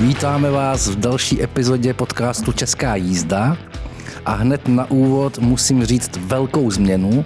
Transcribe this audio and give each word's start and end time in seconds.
Vítáme 0.00 0.50
vás 0.50 0.88
v 0.88 1.00
další 1.00 1.42
epizodě 1.42 1.94
podcastu 1.94 2.52
Česká 2.52 2.96
jízda 2.96 3.56
a 4.24 4.32
hned 4.32 4.68
na 4.68 4.90
úvod 4.90 5.38
musím 5.38 5.84
říct 5.84 6.16
velkou 6.16 6.70
změnu, 6.70 7.24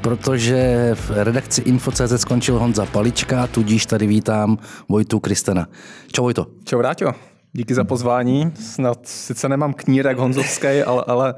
protože 0.00 0.90
v 0.94 1.10
redakci 1.10 1.60
Info.cz 1.60 2.20
skončil 2.20 2.58
Honza 2.58 2.86
Palička, 2.86 3.46
tudíž 3.46 3.86
tady 3.86 4.06
vítám 4.06 4.58
Vojtu 4.88 5.20
Kristena. 5.20 5.68
Čau 6.12 6.22
Vojto. 6.22 6.46
Čau 6.64 6.78
Vráťo, 6.78 7.12
díky 7.56 7.74
za 7.74 7.84
pozvání. 7.84 8.52
Snad 8.60 8.98
sice 9.04 9.48
nemám 9.48 9.72
knírek 9.72 10.18
honzovský, 10.18 10.66
ale, 10.66 11.04
ale 11.06 11.34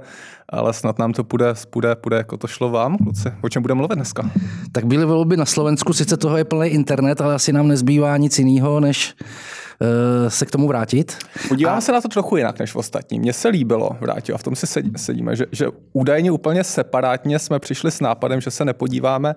ale 0.48 0.72
snad 0.72 0.98
nám 0.98 1.12
to 1.12 1.24
půjde, 1.24 1.54
půjde, 1.70 1.96
půjde 1.96 2.16
jako 2.16 2.36
to 2.36 2.46
šlo 2.46 2.70
vám, 2.70 2.98
kluci. 2.98 3.32
O 3.42 3.48
čem 3.48 3.62
budeme 3.62 3.78
mluvit 3.78 3.94
dneska? 3.94 4.30
Tak 4.72 4.86
byly 4.86 5.04
volby 5.04 5.36
na 5.36 5.44
Slovensku, 5.44 5.92
sice 5.92 6.16
toho 6.16 6.36
je 6.36 6.44
plný 6.44 6.68
internet, 6.68 7.20
ale 7.20 7.34
asi 7.34 7.52
nám 7.52 7.68
nezbývá 7.68 8.16
nic 8.16 8.38
jiného, 8.38 8.80
než 8.80 9.14
uh, 9.20 10.28
se 10.28 10.46
k 10.46 10.50
tomu 10.50 10.68
vrátit. 10.68 11.18
Podíváme 11.48 11.78
a... 11.78 11.80
se 11.80 11.92
na 11.92 12.00
to 12.00 12.08
trochu 12.08 12.36
jinak 12.36 12.58
než 12.58 12.72
v 12.72 12.76
ostatní. 12.76 13.18
Mně 13.18 13.32
se 13.32 13.48
líbilo, 13.48 13.90
vrátit, 14.00 14.32
a 14.32 14.38
v 14.38 14.42
tom 14.42 14.56
si 14.56 14.66
sedíme, 14.96 15.36
že, 15.36 15.46
že 15.52 15.66
údajně 15.92 16.30
úplně 16.30 16.64
separátně 16.64 17.38
jsme 17.38 17.58
přišli 17.58 17.90
s 17.90 18.00
nápadem, 18.00 18.40
že 18.40 18.50
se 18.50 18.64
nepodíváme 18.64 19.34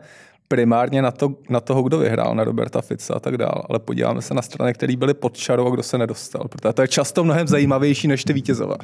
primárně 0.51 1.01
na, 1.01 1.11
to, 1.11 1.35
na 1.49 1.59
toho, 1.59 1.83
kdo 1.83 1.97
vyhrál, 1.97 2.35
na 2.35 2.43
Roberta 2.43 2.81
Fica 2.81 3.13
a 3.13 3.19
tak 3.19 3.37
dále, 3.37 3.63
ale 3.69 3.79
podíváme 3.79 4.21
se 4.21 4.33
na 4.33 4.41
strany, 4.41 4.73
které 4.73 4.95
byly 4.95 5.13
pod 5.13 5.37
čarou 5.37 5.67
a 5.67 5.69
kdo 5.69 5.83
se 5.83 5.97
nedostal, 5.97 6.47
protože 6.49 6.73
to 6.73 6.81
je 6.81 6.87
často 6.87 7.23
mnohem 7.23 7.47
zajímavější 7.47 8.07
než 8.07 8.23
ty 8.23 8.33
vítězové. 8.33 8.75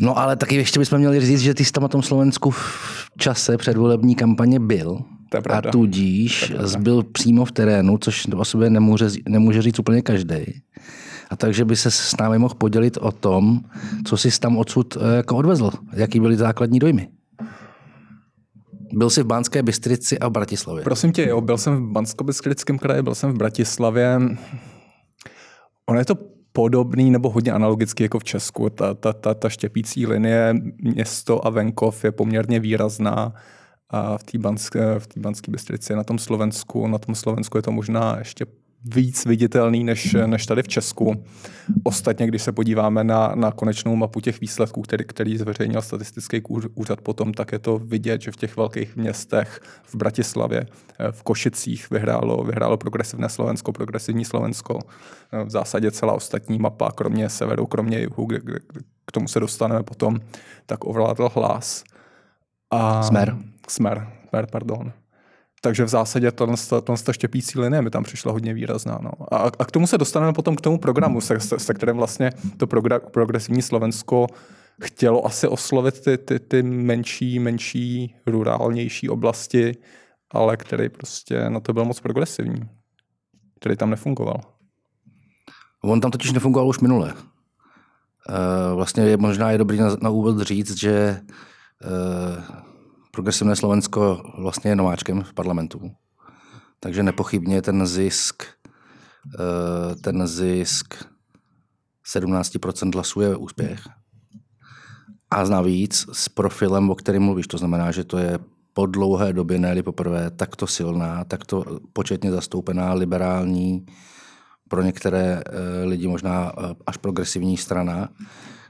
No 0.00 0.18
ale 0.18 0.36
taky 0.36 0.54
ještě 0.54 0.78
bychom 0.78 0.98
měli 0.98 1.20
říct, 1.20 1.40
že 1.40 1.54
ty 1.54 1.64
jsi 1.64 1.72
tam 1.72 1.82
na 1.82 1.88
tom 1.88 2.02
Slovensku 2.02 2.50
v 2.50 3.10
čase 3.18 3.56
předvolební 3.56 4.14
kampaně 4.14 4.60
byl. 4.60 4.98
To 5.28 5.36
je 5.36 5.42
a 5.42 5.62
tudíž 5.62 6.52
byl 6.78 7.02
přímo 7.02 7.44
v 7.44 7.52
terénu, 7.52 7.98
což 7.98 8.26
o 8.36 8.44
sobě 8.44 8.70
nemůže, 8.70 9.06
nemůže 9.28 9.62
říct 9.62 9.78
úplně 9.78 10.02
každý. 10.02 10.36
A 11.30 11.36
takže 11.36 11.64
by 11.64 11.76
se 11.76 11.90
s 11.90 12.16
námi 12.16 12.38
mohl 12.38 12.54
podělit 12.54 12.98
o 13.00 13.12
tom, 13.12 13.60
co 14.04 14.16
jsi 14.16 14.40
tam 14.40 14.58
odsud 14.58 14.96
eh, 14.96 15.16
jako 15.16 15.36
odvezl. 15.36 15.70
Jaký 15.92 16.20
byly 16.20 16.36
základní 16.36 16.78
dojmy? 16.78 17.08
Byl 18.92 19.10
jsi 19.10 19.22
v 19.22 19.26
Banské 19.26 19.62
Bystrici 19.62 20.18
a 20.18 20.28
v 20.28 20.30
Bratislavě. 20.30 20.84
Prosím 20.84 21.12
tě, 21.12 21.28
jo, 21.28 21.40
byl 21.40 21.58
jsem 21.58 21.76
v 21.76 21.92
Bansko-Bystrickém 21.92 22.78
kraji, 22.78 23.02
byl 23.02 23.14
jsem 23.14 23.32
v 23.32 23.36
Bratislavě. 23.36 24.20
Ono 25.88 25.98
je 25.98 26.04
to 26.04 26.14
podobný 26.52 27.10
nebo 27.10 27.30
hodně 27.30 27.52
analogický 27.52 28.02
jako 28.02 28.18
v 28.18 28.24
Česku. 28.24 28.70
Ta, 28.70 28.94
ta, 28.94 29.12
ta, 29.12 29.34
ta 29.34 29.48
štěpící 29.48 30.06
linie 30.06 30.54
město 30.82 31.46
a 31.46 31.50
venkov 31.50 32.04
je 32.04 32.12
poměrně 32.12 32.60
výrazná 32.60 33.34
a 33.90 34.18
v 34.18 34.22
té 34.22 34.38
Banské, 34.38 34.98
v 34.98 35.06
Banské 35.16 35.50
Bystrici 35.50 35.96
na 35.96 36.04
tom 36.04 36.18
Slovensku, 36.18 36.86
na 36.86 36.98
tom 36.98 37.14
Slovensku 37.14 37.58
je 37.58 37.62
to 37.62 37.72
možná 37.72 38.18
ještě 38.18 38.46
víc 38.84 39.26
viditelný 39.26 39.84
než, 39.84 40.16
než 40.26 40.46
tady 40.46 40.62
v 40.62 40.68
Česku. 40.68 41.24
Ostatně, 41.82 42.26
když 42.26 42.42
se 42.42 42.52
podíváme 42.52 43.04
na, 43.04 43.32
na 43.34 43.52
konečnou 43.52 43.96
mapu 43.96 44.20
těch 44.20 44.40
výsledků, 44.40 44.82
který, 44.82 45.04
který 45.04 45.38
zveřejnil 45.38 45.82
statistický 45.82 46.42
úřad 46.74 47.00
potom, 47.00 47.32
tak 47.32 47.52
je 47.52 47.58
to 47.58 47.78
vidět, 47.78 48.22
že 48.22 48.32
v 48.32 48.36
těch 48.36 48.56
velkých 48.56 48.96
městech, 48.96 49.60
v 49.82 49.94
Bratislavě, 49.94 50.66
v 51.10 51.22
Košicích 51.22 51.90
vyhrálo, 51.90 52.44
vyhrálo 52.44 52.76
progresivné 52.76 53.28
Slovensko, 53.28 53.72
progresivní 53.72 54.24
Slovensko. 54.24 54.78
V 55.44 55.50
zásadě 55.50 55.90
celá 55.90 56.12
ostatní 56.12 56.58
mapa, 56.58 56.92
kromě 56.92 57.28
severu, 57.28 57.66
kromě 57.66 57.98
jihu, 57.98 58.24
kde, 58.24 58.38
kde, 58.42 58.58
k 59.06 59.12
tomu 59.12 59.28
se 59.28 59.40
dostaneme 59.40 59.82
potom, 59.82 60.20
tak 60.66 60.84
ovládl 60.84 61.28
hlas. 61.34 61.84
A, 62.70 63.02
Smer. 63.02 63.36
Smer, 63.68 64.08
smer, 64.28 64.46
pardon. 64.52 64.92
Takže 65.60 65.84
v 65.84 65.88
zásadě 65.88 66.32
to, 66.32 66.46
to, 66.68 66.96
to 67.04 67.12
štěpící 67.12 67.58
linie 67.58 67.82
mi 67.82 67.90
tam 67.90 68.02
přišla 68.02 68.32
hodně 68.32 68.54
výrazná. 68.54 68.98
No. 69.02 69.10
A, 69.34 69.36
a 69.58 69.64
k 69.64 69.70
tomu 69.70 69.86
se 69.86 69.98
dostaneme 69.98 70.32
potom 70.32 70.56
k 70.56 70.60
tomu 70.60 70.78
programu, 70.78 71.20
se, 71.20 71.40
se, 71.40 71.58
se 71.58 71.74
kterým 71.74 71.96
vlastně 71.96 72.32
to 72.56 72.66
progra, 72.66 72.98
progresivní 72.98 73.62
Slovensko 73.62 74.26
chtělo 74.82 75.26
asi 75.26 75.48
oslovit 75.48 76.00
ty, 76.00 76.18
ty, 76.18 76.38
ty 76.38 76.62
menší, 76.62 77.38
menší, 77.38 78.16
rurálnější 78.26 79.08
oblasti, 79.08 79.76
ale 80.30 80.56
který 80.56 80.88
prostě 80.88 81.50
na 81.50 81.60
to 81.60 81.72
byl 81.72 81.84
moc 81.84 82.00
progresivní, 82.00 82.62
který 83.60 83.76
tam 83.76 83.90
nefungoval. 83.90 84.40
On 85.82 86.00
tam 86.00 86.10
totiž 86.10 86.32
nefungoval 86.32 86.68
už 86.68 86.80
minule. 86.80 87.14
Uh, 88.28 88.74
vlastně 88.74 89.02
je, 89.02 89.16
možná 89.16 89.50
je 89.50 89.58
dobrý 89.58 89.78
na, 89.78 89.96
na 90.02 90.10
úvod 90.10 90.40
říct, 90.40 90.78
že 90.78 91.20
uh, 91.84 92.69
progresivné 93.10 93.56
Slovensko 93.56 94.32
vlastně 94.38 94.70
je 94.70 94.76
nováčkem 94.76 95.22
v 95.22 95.32
parlamentu. 95.32 95.90
Takže 96.80 97.02
nepochybně 97.02 97.62
ten 97.62 97.86
zisk, 97.86 98.42
eh, 99.34 99.96
ten 99.96 100.26
zisk 100.26 100.94
17% 102.04 102.94
hlasů 102.94 103.20
je 103.20 103.36
úspěch. 103.36 103.88
A 105.30 105.44
navíc 105.44 106.06
s 106.12 106.28
profilem, 106.28 106.90
o 106.90 106.94
kterém 106.94 107.22
mluvíš, 107.22 107.46
to 107.46 107.58
znamená, 107.58 107.90
že 107.90 108.04
to 108.04 108.18
je 108.18 108.38
po 108.72 108.86
dlouhé 108.86 109.32
době, 109.32 109.58
ne 109.58 109.82
poprvé, 109.82 110.30
takto 110.30 110.66
silná, 110.66 111.24
takto 111.24 111.64
početně 111.92 112.30
zastoupená 112.30 112.92
liberální, 112.92 113.86
pro 114.68 114.82
některé 114.82 115.42
eh, 115.46 115.84
lidi 115.84 116.08
možná 116.08 116.52
eh, 116.52 116.74
až 116.86 116.96
progresivní 116.96 117.56
strana, 117.56 118.08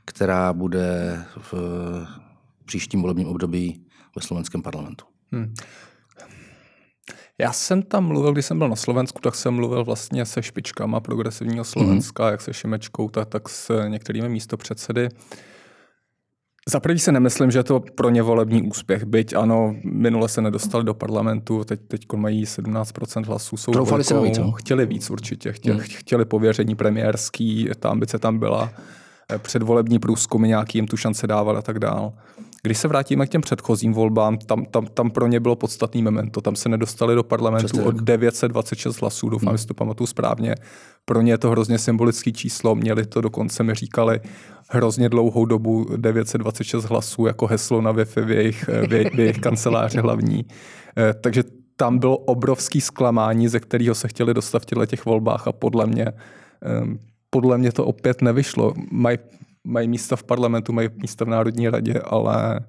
která 0.04 0.52
bude 0.52 1.22
v 1.38 1.54
příštím 2.64 3.02
volebním 3.02 3.28
období 3.28 3.86
ve 4.16 4.22
slovenském 4.22 4.62
parlamentu. 4.62 5.04
Hmm. 5.32 5.54
Já 7.41 7.53
jsem 7.53 7.82
tam 7.82 8.04
mluvil, 8.04 8.32
když 8.32 8.47
jsem 8.47 8.59
byl 8.59 8.69
na 8.69 8.76
Slovensku, 8.76 9.21
tak 9.21 9.34
jsem 9.34 9.54
mluvil 9.54 9.84
vlastně 9.84 10.26
se 10.26 10.43
špičkama 10.43 11.00
progresivního 11.00 11.65
Slovenska, 11.65 12.25
mm. 12.25 12.31
jak 12.31 12.41
se 12.41 12.54
Šimečkou, 12.54 13.09
tak, 13.09 13.28
tak 13.28 13.49
s 13.49 13.88
některými 13.88 14.28
místopředsedy. 14.28 15.09
Za 16.69 16.81
prvý 16.81 16.99
se 16.99 17.12
nemyslím, 17.12 17.50
že 17.50 17.59
je 17.59 17.65
to 17.65 17.81
pro 17.81 18.10
ně 18.10 18.22
volební 18.22 18.62
úspěch, 18.62 19.04
byť 19.04 19.34
ano, 19.34 19.76
minule 19.84 20.28
se 20.28 20.43
nedostali 20.43 20.84
do 20.84 20.94
parlamentu, 20.94 21.65
teď, 21.65 21.81
teď 21.88 22.12
mají 22.16 22.44
17% 22.44 23.25
hlasů. 23.25 23.56
Jsou 23.56 23.72
Troufali 23.72 24.04
se 24.04 24.20
víc, 24.20 24.38
Chtěli 24.56 24.87
víc 24.87 25.10
určitě, 25.10 25.53
chtěli, 25.53 25.78
mm. 25.78 25.84
chtěli 25.88 26.25
pověření 26.25 26.75
premiérský, 26.75 27.69
ta 27.78 27.91
ambice 27.91 28.19
tam 28.19 28.38
byla, 28.38 28.72
eh, 29.32 29.38
předvolební 29.38 29.99
průzkumy 29.99 30.49
nějaký 30.49 30.78
jim 30.78 30.87
tu 30.87 30.97
šance 30.97 31.26
dával 31.26 31.59
a 31.59 31.62
tak 31.62 31.78
dál. 31.78 32.12
Když 32.62 32.78
se 32.78 32.88
vrátíme 32.88 33.26
k 33.26 33.28
těm 33.28 33.41
předchozím 33.41 33.93
volbám, 33.93 34.38
tam, 34.38 34.65
tam, 34.65 34.87
tam 34.87 35.10
pro 35.10 35.26
ně 35.26 35.41
bylo 35.41 35.56
podstatný 35.56 36.03
memento. 36.03 36.41
Tam 36.41 36.56
se 36.56 36.69
nedostali 36.69 37.15
do 37.15 37.22
parlamentu 37.22 37.66
Přesně 37.66 37.82
o 37.82 37.91
926 37.91 39.00
hlasů, 39.00 39.28
doufám, 39.28 39.48
hmm. 39.48 39.59
že 39.59 39.66
to 39.66 39.75
pamatuju 39.75 40.06
správně. 40.06 40.54
Pro 41.04 41.20
ně 41.20 41.32
je 41.32 41.38
to 41.38 41.50
hrozně 41.50 41.78
symbolické 41.78 42.32
číslo, 42.32 42.75
měli 42.75 43.06
to 43.06 43.20
dokonce, 43.20 43.62
mi 43.62 43.75
říkali, 43.75 44.20
hrozně 44.69 45.09
dlouhou 45.09 45.44
dobu 45.44 45.87
926 45.97 46.84
hlasů 46.84 47.26
jako 47.26 47.47
heslo 47.47 47.81
na 47.81 47.93
Wi-Fi 47.93 48.25
v 48.25 48.31
jejich, 48.31 48.69
v 48.88 48.93
jejich, 48.93 49.15
v 49.15 49.20
jejich 49.20 49.38
kanceláři 49.38 49.99
hlavní. 49.99 50.44
Eh, 50.99 51.15
takže 51.15 51.44
tam 51.76 51.99
bylo 51.99 52.16
obrovský 52.16 52.81
zklamání, 52.81 53.49
ze 53.49 53.60
kterého 53.60 53.94
se 53.94 54.09
chtěli 54.09 54.34
dostat 54.34 54.62
v 54.62 54.66
těchto 54.66 54.87
těch 54.87 55.04
volbách 55.04 55.49
a 55.49 55.53
podle 55.53 55.87
mě, 55.87 56.06
eh, 56.06 56.16
podle 57.31 57.59
mě 57.59 57.72
to 57.72 57.84
opět 57.84 58.22
nevyšlo. 58.22 58.75
Mají 58.91 59.19
mají 59.66 59.88
místa 59.88 60.16
v 60.16 60.25
parlamentu, 60.25 60.72
mají 60.72 60.88
místa 60.94 61.25
v 61.25 61.28
Národní 61.28 61.69
radě, 61.69 62.00
ale 62.04 62.60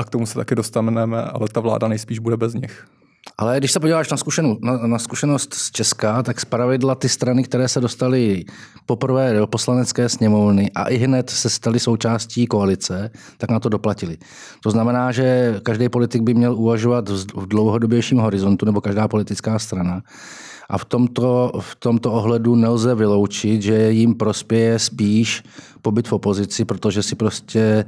a 0.00 0.04
k 0.04 0.10
tomu 0.10 0.26
se 0.26 0.34
taky 0.34 0.54
dostaneme, 0.54 1.22
ale 1.22 1.48
ta 1.52 1.60
vláda 1.60 1.88
nejspíš 1.88 2.18
bude 2.18 2.36
bez 2.36 2.54
nich. 2.54 2.86
Ale 3.38 3.58
když 3.58 3.72
se 3.72 3.80
podíváš 3.80 4.10
na, 4.10 4.16
zkušenu, 4.16 4.58
na, 4.62 4.76
na 4.76 4.98
zkušenost 4.98 5.54
z 5.54 5.70
Česka, 5.70 6.22
tak 6.22 6.40
zpravidla 6.40 6.94
ty 6.94 7.08
strany, 7.08 7.44
které 7.44 7.68
se 7.68 7.80
dostaly 7.80 8.44
poprvé 8.86 9.32
do 9.32 9.46
poslanecké 9.46 10.08
sněmovny 10.08 10.70
a 10.74 10.88
i 10.88 10.96
hned 10.96 11.30
se 11.30 11.50
staly 11.50 11.80
součástí 11.80 12.46
koalice, 12.46 13.10
tak 13.38 13.50
na 13.50 13.60
to 13.60 13.68
doplatili. 13.68 14.16
To 14.62 14.70
znamená, 14.70 15.12
že 15.12 15.54
každý 15.62 15.88
politik 15.88 16.22
by 16.22 16.34
měl 16.34 16.54
uvažovat 16.54 17.08
v 17.08 17.46
dlouhodobějším 17.46 18.18
horizontu, 18.18 18.66
nebo 18.66 18.80
každá 18.80 19.08
politická 19.08 19.58
strana, 19.58 20.02
a 20.70 20.78
v 20.78 20.84
tomto, 20.84 21.52
v 21.60 21.76
tomto 21.76 22.12
ohledu 22.12 22.54
nelze 22.54 22.94
vyloučit, 22.94 23.62
že 23.62 23.92
jim 23.92 24.14
prospěje 24.14 24.78
spíš 24.78 25.42
pobyt 25.86 26.08
v 26.08 26.12
opozici, 26.12 26.64
protože 26.64 27.02
si 27.02 27.14
prostě 27.14 27.84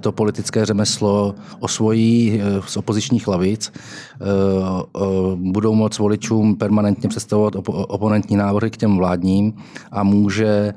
to 0.00 0.12
politické 0.12 0.66
řemeslo 0.66 1.34
osvojí 1.60 2.40
eh, 2.42 2.62
z 2.66 2.76
opozičních 2.76 3.28
lavic, 3.28 3.70
eh, 3.70 4.26
eh, 4.26 5.00
budou 5.34 5.74
moct 5.74 5.98
voličům 5.98 6.56
permanentně 6.56 7.08
představovat 7.08 7.54
oponentní 7.70 8.36
návrhy 8.36 8.70
k 8.70 8.76
těm 8.76 8.96
vládním 8.96 9.54
a 9.92 10.02
může 10.02 10.74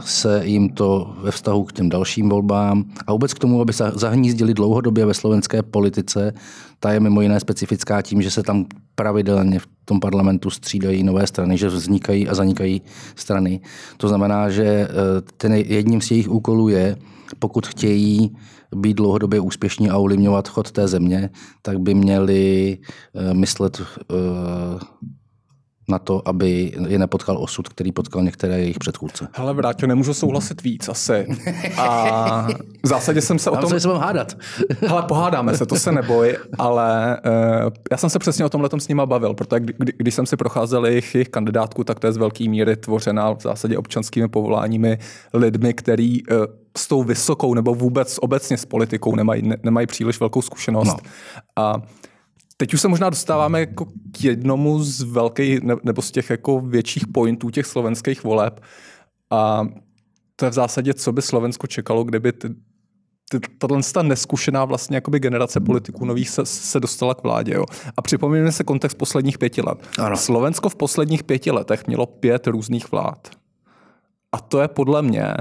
se 0.00 0.46
jim 0.46 0.68
to 0.68 1.14
ve 1.22 1.30
vztahu 1.30 1.64
k 1.64 1.72
těm 1.72 1.88
dalším 1.88 2.28
volbám 2.28 2.84
a 3.06 3.12
vůbec 3.12 3.34
k 3.34 3.38
tomu, 3.38 3.60
aby 3.60 3.72
se 3.72 3.92
zahnízdili 3.94 4.54
dlouhodobě 4.54 5.06
ve 5.06 5.14
slovenské 5.14 5.62
politice, 5.62 6.32
ta 6.80 6.92
je 6.92 7.00
mimo 7.00 7.20
jiné 7.20 7.40
specifická 7.40 8.02
tím, 8.02 8.22
že 8.22 8.30
se 8.30 8.42
tam 8.42 8.66
pravidelně 8.94 9.58
v 9.58 9.66
tom 9.84 10.00
parlamentu 10.00 10.50
střídají 10.50 11.02
nové 11.02 11.26
strany, 11.26 11.58
že 11.58 11.68
vznikají 11.68 12.28
a 12.28 12.34
zanikají 12.34 12.82
strany. 13.16 13.60
To 13.96 14.08
znamená, 14.08 14.50
že 14.50 14.64
eh, 14.64 14.88
ten 15.36 15.52
jedním 15.54 16.00
z 16.00 16.10
jejich 16.10 16.28
úkolů 16.28 16.68
je, 16.68 16.96
pokud 17.38 17.66
chtějí 17.66 18.36
být 18.74 18.96
dlouhodobě 18.96 19.40
úspěšní 19.40 19.90
a 19.90 19.96
ovlivňovat 19.96 20.48
chod 20.48 20.72
té 20.72 20.88
země, 20.88 21.30
tak 21.62 21.78
by 21.78 21.94
měli 21.94 22.78
eh, 23.14 23.34
myslet 23.34 23.82
eh, 23.82 24.14
na 25.88 25.98
to, 25.98 26.28
aby 26.28 26.72
je 26.88 26.98
nepotkal 26.98 27.38
osud, 27.38 27.68
který 27.68 27.92
potkal 27.92 28.22
některé 28.22 28.58
jejich 28.58 28.78
předchůdce. 28.78 29.28
Hele, 29.32 29.54
Vráťo, 29.54 29.86
nemůžu 29.86 30.14
souhlasit 30.14 30.62
víc 30.62 30.88
asi. 30.88 31.26
A 31.76 32.46
v 32.82 32.86
zásadě 32.86 33.20
jsem 33.20 33.38
se 33.38 33.50
Tam 33.50 33.64
o 33.64 33.68
tom... 33.68 33.80
se 33.80 33.88
hádat. 33.88 34.36
Hele, 34.80 35.02
pohádáme 35.02 35.56
se, 35.56 35.66
to 35.66 35.76
se 35.76 35.92
neboj, 35.92 36.36
ale 36.58 37.20
uh, 37.64 37.70
já 37.90 37.96
jsem 37.96 38.10
se 38.10 38.18
přesně 38.18 38.44
o 38.44 38.48
tomhle 38.48 38.70
s 38.78 38.88
nima 38.88 39.06
bavil, 39.06 39.34
protože 39.34 39.60
kdy, 39.60 39.74
kdy, 39.78 39.92
když 39.96 40.14
jsem 40.14 40.26
si 40.26 40.36
procházel 40.36 40.86
jejich, 40.86 41.14
jejich 41.14 41.28
kandidátku, 41.28 41.84
tak 41.84 42.00
to 42.00 42.06
je 42.06 42.12
z 42.12 42.16
velké 42.16 42.48
míry 42.48 42.76
tvořena 42.76 43.30
v 43.30 43.40
zásadě 43.40 43.78
občanskými 43.78 44.28
povoláními 44.28 44.98
lidmi, 45.34 45.74
který 45.74 46.26
uh, 46.26 46.36
s 46.78 46.88
tou 46.88 47.02
vysokou 47.02 47.54
nebo 47.54 47.74
vůbec 47.74 48.18
obecně 48.20 48.56
s 48.56 48.64
politikou 48.64 49.16
nemají, 49.16 49.42
ne, 49.42 49.56
nemají 49.62 49.86
příliš 49.86 50.20
velkou 50.20 50.42
zkušenost. 50.42 50.96
No. 51.02 51.10
A 51.56 51.82
Teď 52.56 52.74
už 52.74 52.80
se 52.80 52.88
možná 52.88 53.10
dostáváme 53.10 53.60
jako 53.60 53.84
k 54.12 54.24
jednomu 54.24 54.82
z 54.82 55.02
velkých, 55.02 55.60
nebo 55.62 56.02
z 56.02 56.10
těch 56.10 56.30
jako 56.30 56.60
větších 56.60 57.06
pointů 57.06 57.50
těch 57.50 57.66
slovenských 57.66 58.24
voleb. 58.24 58.60
A 59.30 59.66
to 60.36 60.44
je 60.44 60.50
v 60.50 60.54
zásadě, 60.54 60.94
co 60.94 61.12
by 61.12 61.22
Slovensko 61.22 61.66
čekalo, 61.66 62.04
kdyby 62.04 62.32
ty, 62.32 62.48
tato 63.58 63.80
ta 63.92 64.02
neskušená 64.02 64.64
vlastně 64.64 64.96
jakoby 64.96 65.20
generace 65.20 65.60
politiků 65.60 66.04
nových 66.04 66.28
se, 66.28 66.46
se 66.46 66.80
dostala 66.80 67.14
k 67.14 67.22
vládě. 67.22 67.54
Jo. 67.54 67.64
A 67.96 68.02
připomínáme 68.02 68.52
se 68.52 68.64
kontext 68.64 68.98
posledních 68.98 69.38
pěti 69.38 69.62
let. 69.62 69.88
Ano. 69.98 70.16
Slovensko 70.16 70.68
v 70.68 70.76
posledních 70.76 71.24
pěti 71.24 71.50
letech 71.50 71.86
mělo 71.86 72.06
pět 72.06 72.46
různých 72.46 72.92
vlád. 72.92 73.28
A 74.32 74.40
to 74.40 74.60
je 74.60 74.68
podle 74.68 75.02
mě 75.02 75.34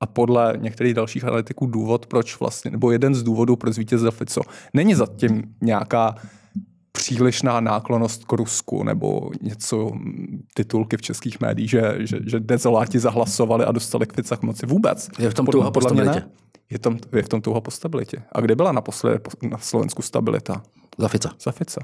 a 0.00 0.06
podle 0.06 0.54
některých 0.58 0.94
dalších 0.94 1.24
analytiků 1.24 1.66
důvod, 1.66 2.06
proč 2.06 2.40
vlastně, 2.40 2.70
nebo 2.70 2.90
jeden 2.90 3.14
z 3.14 3.22
důvodů, 3.22 3.56
proč 3.56 3.74
zvítězil 3.74 4.10
Fico. 4.10 4.40
Není 4.74 4.94
zatím 4.94 5.42
nějaká 5.60 6.14
přílišná 6.92 7.60
náklonost 7.60 8.24
k 8.24 8.32
Rusku 8.32 8.82
nebo 8.84 9.30
něco, 9.42 9.90
titulky 10.54 10.96
v 10.96 11.02
českých 11.02 11.40
médiích, 11.40 11.70
že, 11.70 11.94
že, 11.98 12.18
že 12.26 12.40
dezoláti 12.40 12.98
zahlasovali 12.98 13.64
a 13.64 13.72
dostali 13.72 14.06
k 14.06 14.12
Fica 14.12 14.36
k 14.36 14.42
moci. 14.42 14.66
Vůbec. 14.66 15.08
Je 15.18 15.30
v 15.30 15.34
tom 15.34 15.46
touha 15.46 15.70
po 15.70 15.80
stabilitě. 15.80 16.22
Je, 16.70 16.78
tam, 16.78 16.98
je 17.12 17.22
v 17.22 17.28
tom 17.28 17.40
touha 17.40 17.60
po 17.60 17.70
stabilitě. 17.70 18.22
A 18.32 18.40
kde 18.40 18.54
byla 18.56 18.72
naposledy 18.72 19.18
na 19.50 19.58
Slovensku 19.58 20.02
stabilita? 20.02 20.62
Za 20.98 21.08
Fica. 21.08 21.30
Za 21.40 21.52
Fica. 21.52 21.80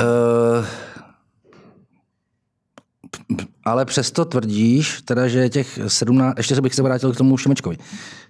Uh, 0.00 0.66
ale 3.64 3.84
přesto 3.84 4.24
tvrdíš, 4.24 5.02
teda, 5.02 5.28
že 5.28 5.48
těch 5.48 5.78
17, 5.86 6.34
ještě 6.36 6.54
se 6.54 6.60
bych 6.60 6.74
se 6.74 6.82
vrátil 6.82 7.12
k 7.12 7.16
tomu 7.16 7.36
Šimečkovi, 7.36 7.76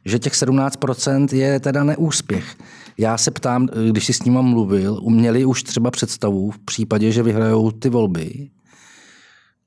že 0.04 0.18
těch 0.18 0.32
17% 0.32 1.36
je 1.36 1.60
teda 1.60 1.84
neúspěch. 1.84 2.56
Já 2.98 3.18
se 3.18 3.30
ptám, 3.30 3.68
když 3.90 4.06
jsi 4.06 4.12
s 4.12 4.22
ním 4.22 4.42
mluvil, 4.42 4.98
uměli 5.02 5.44
už 5.44 5.62
třeba 5.62 5.90
představu 5.90 6.50
v 6.50 6.58
případě, 6.58 7.12
že 7.12 7.22
vyhrajou 7.22 7.70
ty 7.70 7.88
volby, 7.88 8.50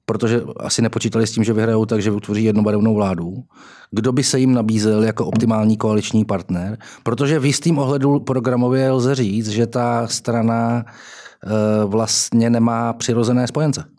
protože 0.06 0.42
asi 0.60 0.82
nepočítali 0.82 1.28
s 1.28 1.32
tím, 1.32 1.44
že 1.44 1.54
vyhrajou 1.54 1.86
tak, 1.86 2.02
že 2.02 2.12
utvoří 2.12 2.44
jednobarevnou 2.44 2.96
vládu. 2.96 3.44
Kdo 3.92 4.12
by 4.12 4.24
se 4.24 4.40
jim 4.40 4.54
nabízel 4.54 5.04
jako 5.04 5.26
optimální 5.26 5.78
koaliční 5.78 6.26
partner? 6.26 6.78
Protože 7.04 7.40
v 7.40 7.46
jistým 7.46 7.80
ohledu 7.80 8.20
programově 8.20 8.92
lze 8.92 9.16
říct, 9.16 9.50
že 9.50 9.68
ta 9.68 10.08
strana 10.08 10.86
eh, 10.86 11.86
vlastně 11.86 12.50
nemá 12.50 12.94
přirozené 12.94 13.48
spojence. 13.48 13.97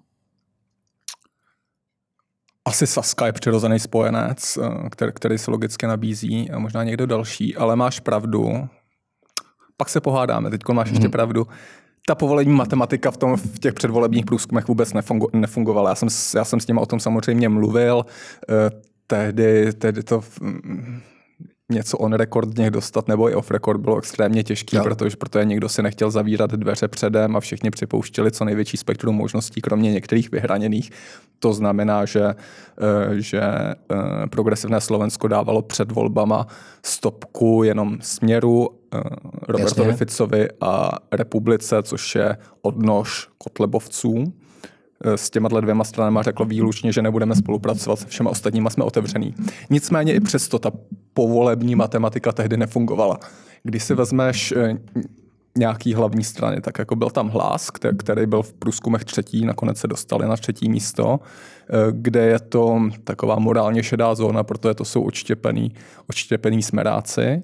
Asi 2.68 2.86
Saska 2.86 3.26
je 3.26 3.32
přirozený 3.32 3.78
spojenec, 3.78 4.58
eh, 4.62 4.90
který, 4.90 5.12
který 5.14 5.38
se 5.38 5.50
logicky 5.50 5.86
nabízí 5.86 6.50
a 6.50 6.58
možná 6.58 6.84
někdo 6.84 7.06
další, 7.06 7.56
ale 7.56 7.76
máš 7.76 8.00
pravdu. 8.00 8.68
Pak 9.76 9.88
se 9.88 10.00
pohádáme, 10.00 10.50
teď 10.50 10.60
máš 10.72 10.88
ještě 10.88 11.02
hmm. 11.02 11.10
pravdu. 11.10 11.46
Ta 12.06 12.14
povolení 12.14 12.52
matematika 12.52 13.10
v, 13.10 13.16
tom, 13.16 13.36
v 13.36 13.58
těch 13.58 13.74
předvolebních 13.74 14.24
průzkumech 14.24 14.68
vůbec 14.68 14.92
nefungo, 14.92 15.26
nefungovala. 15.32 15.88
Já 15.90 15.94
jsem, 15.94 16.08
já 16.36 16.44
jsem 16.44 16.60
s 16.60 16.66
nimi 16.66 16.80
o 16.80 16.86
tom 16.86 17.00
samozřejmě 17.00 17.48
mluvil. 17.48 18.06
Eh, 18.50 18.70
tehdy, 19.06 19.72
tehdy 19.72 20.02
to 20.02 20.20
něco 21.72 21.98
on 21.98 22.12
record 22.12 22.54
z 22.54 22.58
nich 22.58 22.70
dostat 22.70 23.08
nebo 23.08 23.30
i 23.30 23.34
off 23.34 23.50
record 23.50 23.80
bylo 23.80 23.98
extrémně 23.98 24.42
těžké, 24.42 24.80
protože, 24.82 25.16
protože 25.16 25.44
někdo 25.44 25.68
si 25.68 25.82
nechtěl 25.82 26.10
zavírat 26.10 26.50
dveře 26.50 26.88
předem 26.88 27.36
a 27.36 27.40
všichni 27.40 27.70
připouštěli 27.70 28.30
co 28.30 28.44
největší 28.44 28.76
spektrum 28.76 29.14
možností, 29.14 29.60
kromě 29.60 29.92
některých 29.92 30.30
vyhraněných. 30.30 30.90
To 31.38 31.52
znamená, 31.52 32.04
že, 32.04 32.24
eh, 32.24 32.34
že 33.20 33.40
eh, 33.40 33.76
progresivné 34.30 34.80
Slovensko 34.80 35.28
dávalo 35.28 35.62
před 35.62 35.92
volbama 35.92 36.46
stopku 36.82 37.62
jenom 37.64 37.98
směru 38.00 38.68
eh, 38.94 39.00
Robertovi 39.48 39.90
Jasně. 39.90 40.06
Ficovi 40.06 40.48
a 40.60 40.90
republice, 41.12 41.82
což 41.82 42.14
je 42.14 42.36
odnož 42.62 43.28
Kotlebovců 43.38 44.32
s 45.04 45.30
těma 45.30 45.48
dvěma 45.48 45.84
stranama 45.84 46.22
řeklo 46.22 46.46
výlučně, 46.46 46.92
že 46.92 47.02
nebudeme 47.02 47.34
spolupracovat 47.34 47.98
se 47.98 48.06
všema 48.06 48.30
ostatníma, 48.30 48.70
jsme 48.70 48.84
otevřený. 48.84 49.34
Nicméně 49.70 50.14
i 50.14 50.20
přesto 50.20 50.58
ta 50.58 50.70
povolební 51.14 51.74
matematika 51.74 52.32
tehdy 52.32 52.56
nefungovala. 52.56 53.18
Když 53.62 53.84
si 53.84 53.94
vezmeš 53.94 54.52
eh, 54.52 54.74
nějaký 55.58 55.94
hlavní 55.94 56.24
strany, 56.24 56.60
tak 56.60 56.78
jako 56.78 56.96
byl 56.96 57.10
tam 57.10 57.28
hlas, 57.28 57.70
který 57.98 58.26
byl 58.26 58.42
v 58.42 58.52
průzkumech 58.52 59.04
třetí, 59.04 59.44
nakonec 59.44 59.78
se 59.78 59.86
dostali 59.86 60.28
na 60.28 60.36
třetí 60.36 60.68
místo, 60.68 61.20
eh, 61.20 61.74
kde 61.92 62.26
je 62.26 62.38
to 62.38 62.80
taková 63.04 63.38
morálně 63.38 63.82
šedá 63.82 64.14
zóna, 64.14 64.44
protože 64.44 64.74
to 64.74 64.84
jsou 64.84 65.02
odštěpený, 65.02 65.72
odštěpený 66.06 66.62
smeráci. 66.62 67.42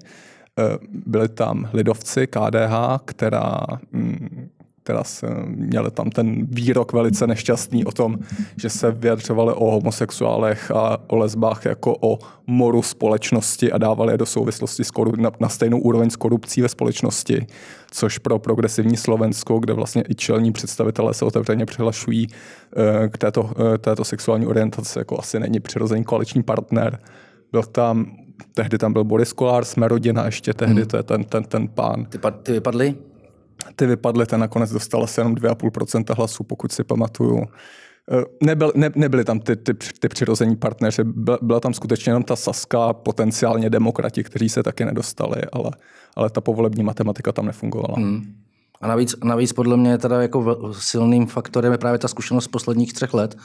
Eh, 0.59 0.77
byli 1.05 1.29
tam 1.29 1.69
lidovci, 1.73 2.27
KDH, 2.27 2.99
která 3.05 3.57
mm, 3.91 4.44
teda 4.87 5.03
se, 5.03 5.27
měli 5.45 5.91
tam 5.91 6.09
ten 6.09 6.45
výrok 6.45 6.93
velice 6.93 7.27
nešťastný 7.27 7.85
o 7.85 7.91
tom, 7.91 8.17
že 8.57 8.69
se 8.69 8.91
vyjadřovali 8.91 9.53
o 9.53 9.71
homosexuálech 9.71 10.71
a 10.71 10.97
o 11.07 11.15
lesbách 11.15 11.65
jako 11.65 11.97
o 12.01 12.19
moru 12.47 12.81
společnosti 12.81 13.71
a 13.71 13.77
dávali 13.77 14.13
je 14.13 14.17
do 14.17 14.25
souvislosti 14.25 14.83
s 14.83 14.91
korup- 14.91 15.17
na, 15.17 15.31
na 15.39 15.49
stejnou 15.49 15.79
úroveň 15.79 16.09
s 16.09 16.15
korupcí 16.15 16.61
ve 16.61 16.69
společnosti, 16.69 17.47
což 17.91 18.17
pro 18.17 18.39
progresivní 18.39 18.97
Slovensko, 18.97 19.59
kde 19.59 19.73
vlastně 19.73 20.03
i 20.09 20.15
čelní 20.15 20.51
představitelé 20.51 21.13
se 21.13 21.25
otevřeně 21.25 21.65
přihlašují 21.65 22.27
eh, 22.27 23.09
k 23.09 23.17
této, 23.17 23.51
eh, 23.73 23.77
této 23.77 24.03
sexuální 24.03 24.47
orientaci, 24.47 24.99
jako 24.99 25.19
asi 25.19 25.39
není 25.39 25.59
přirozený 25.59 26.03
koaliční 26.03 26.43
partner. 26.43 26.99
Byl 27.51 27.63
tam 27.63 28.05
tehdy 28.53 28.77
tam 28.77 28.93
byl 28.93 29.03
Boris 29.03 29.33
Kolár, 29.33 29.65
jsme 29.65 29.87
rodina 29.87 30.25
ještě 30.25 30.53
tehdy, 30.53 30.81
hmm. 30.81 30.87
to 30.87 30.97
je 30.97 31.03
ten, 31.03 31.23
ten, 31.23 31.43
ten 31.43 31.67
pán. 31.67 32.05
Ty, 32.05 32.19
ty 32.43 32.51
vypadly? 32.51 32.95
Ty 33.75 33.85
vypadly, 33.85 34.25
ten 34.25 34.39
nakonec 34.39 34.71
dostal 34.71 35.03
asi 35.03 35.19
jenom 35.19 35.35
2,5% 35.35 36.15
hlasů, 36.17 36.43
pokud 36.43 36.71
si 36.71 36.83
pamatuju. 36.83 37.43
Eh, 38.11 38.23
nebyl, 38.43 38.71
ne, 38.75 38.89
nebyli 38.95 39.23
tam 39.23 39.39
ty, 39.39 39.55
ty, 39.55 39.73
ty 39.73 40.09
přirození 40.09 40.55
partneři, 40.55 41.03
byla, 41.03 41.37
byla 41.41 41.59
tam 41.59 41.73
skutečně 41.73 42.09
jenom 42.09 42.23
ta 42.23 42.35
Saska, 42.35 42.93
potenciálně 42.93 43.69
demokrati, 43.69 44.23
kteří 44.23 44.49
se 44.49 44.63
taky 44.63 44.85
nedostali, 44.85 45.41
ale, 45.53 45.71
ale 46.15 46.29
ta 46.29 46.41
povolební 46.41 46.83
matematika 46.83 47.31
tam 47.31 47.45
nefungovala. 47.45 47.95
Hmm. 47.97 48.23
A 48.81 48.87
navíc, 48.87 49.15
navíc 49.23 49.53
podle 49.53 49.77
mě 49.77 49.97
teda 49.97 50.21
jako 50.21 50.73
silným 50.73 51.27
faktorem 51.27 51.71
je 51.71 51.77
právě 51.77 51.99
ta 51.99 52.07
zkušenost 52.07 52.43
z 52.43 52.47
posledních 52.47 52.93
třech 52.93 53.13
let 53.13 53.37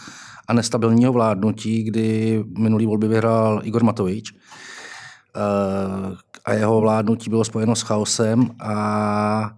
a 0.49 0.53
nestabilního 0.53 1.13
vládnutí, 1.13 1.83
kdy 1.83 2.45
minulý 2.59 2.87
volby 2.87 3.09
vyhrál 3.09 3.61
Igor 3.65 3.85
Matovič 3.85 4.33
eh, 4.33 6.17
a 6.45 6.53
jeho 6.53 6.81
vládnutí 6.81 7.31
bylo 7.31 7.45
spojeno 7.45 7.77
s 7.77 7.83
chaosem 7.83 8.51
a 8.61 9.51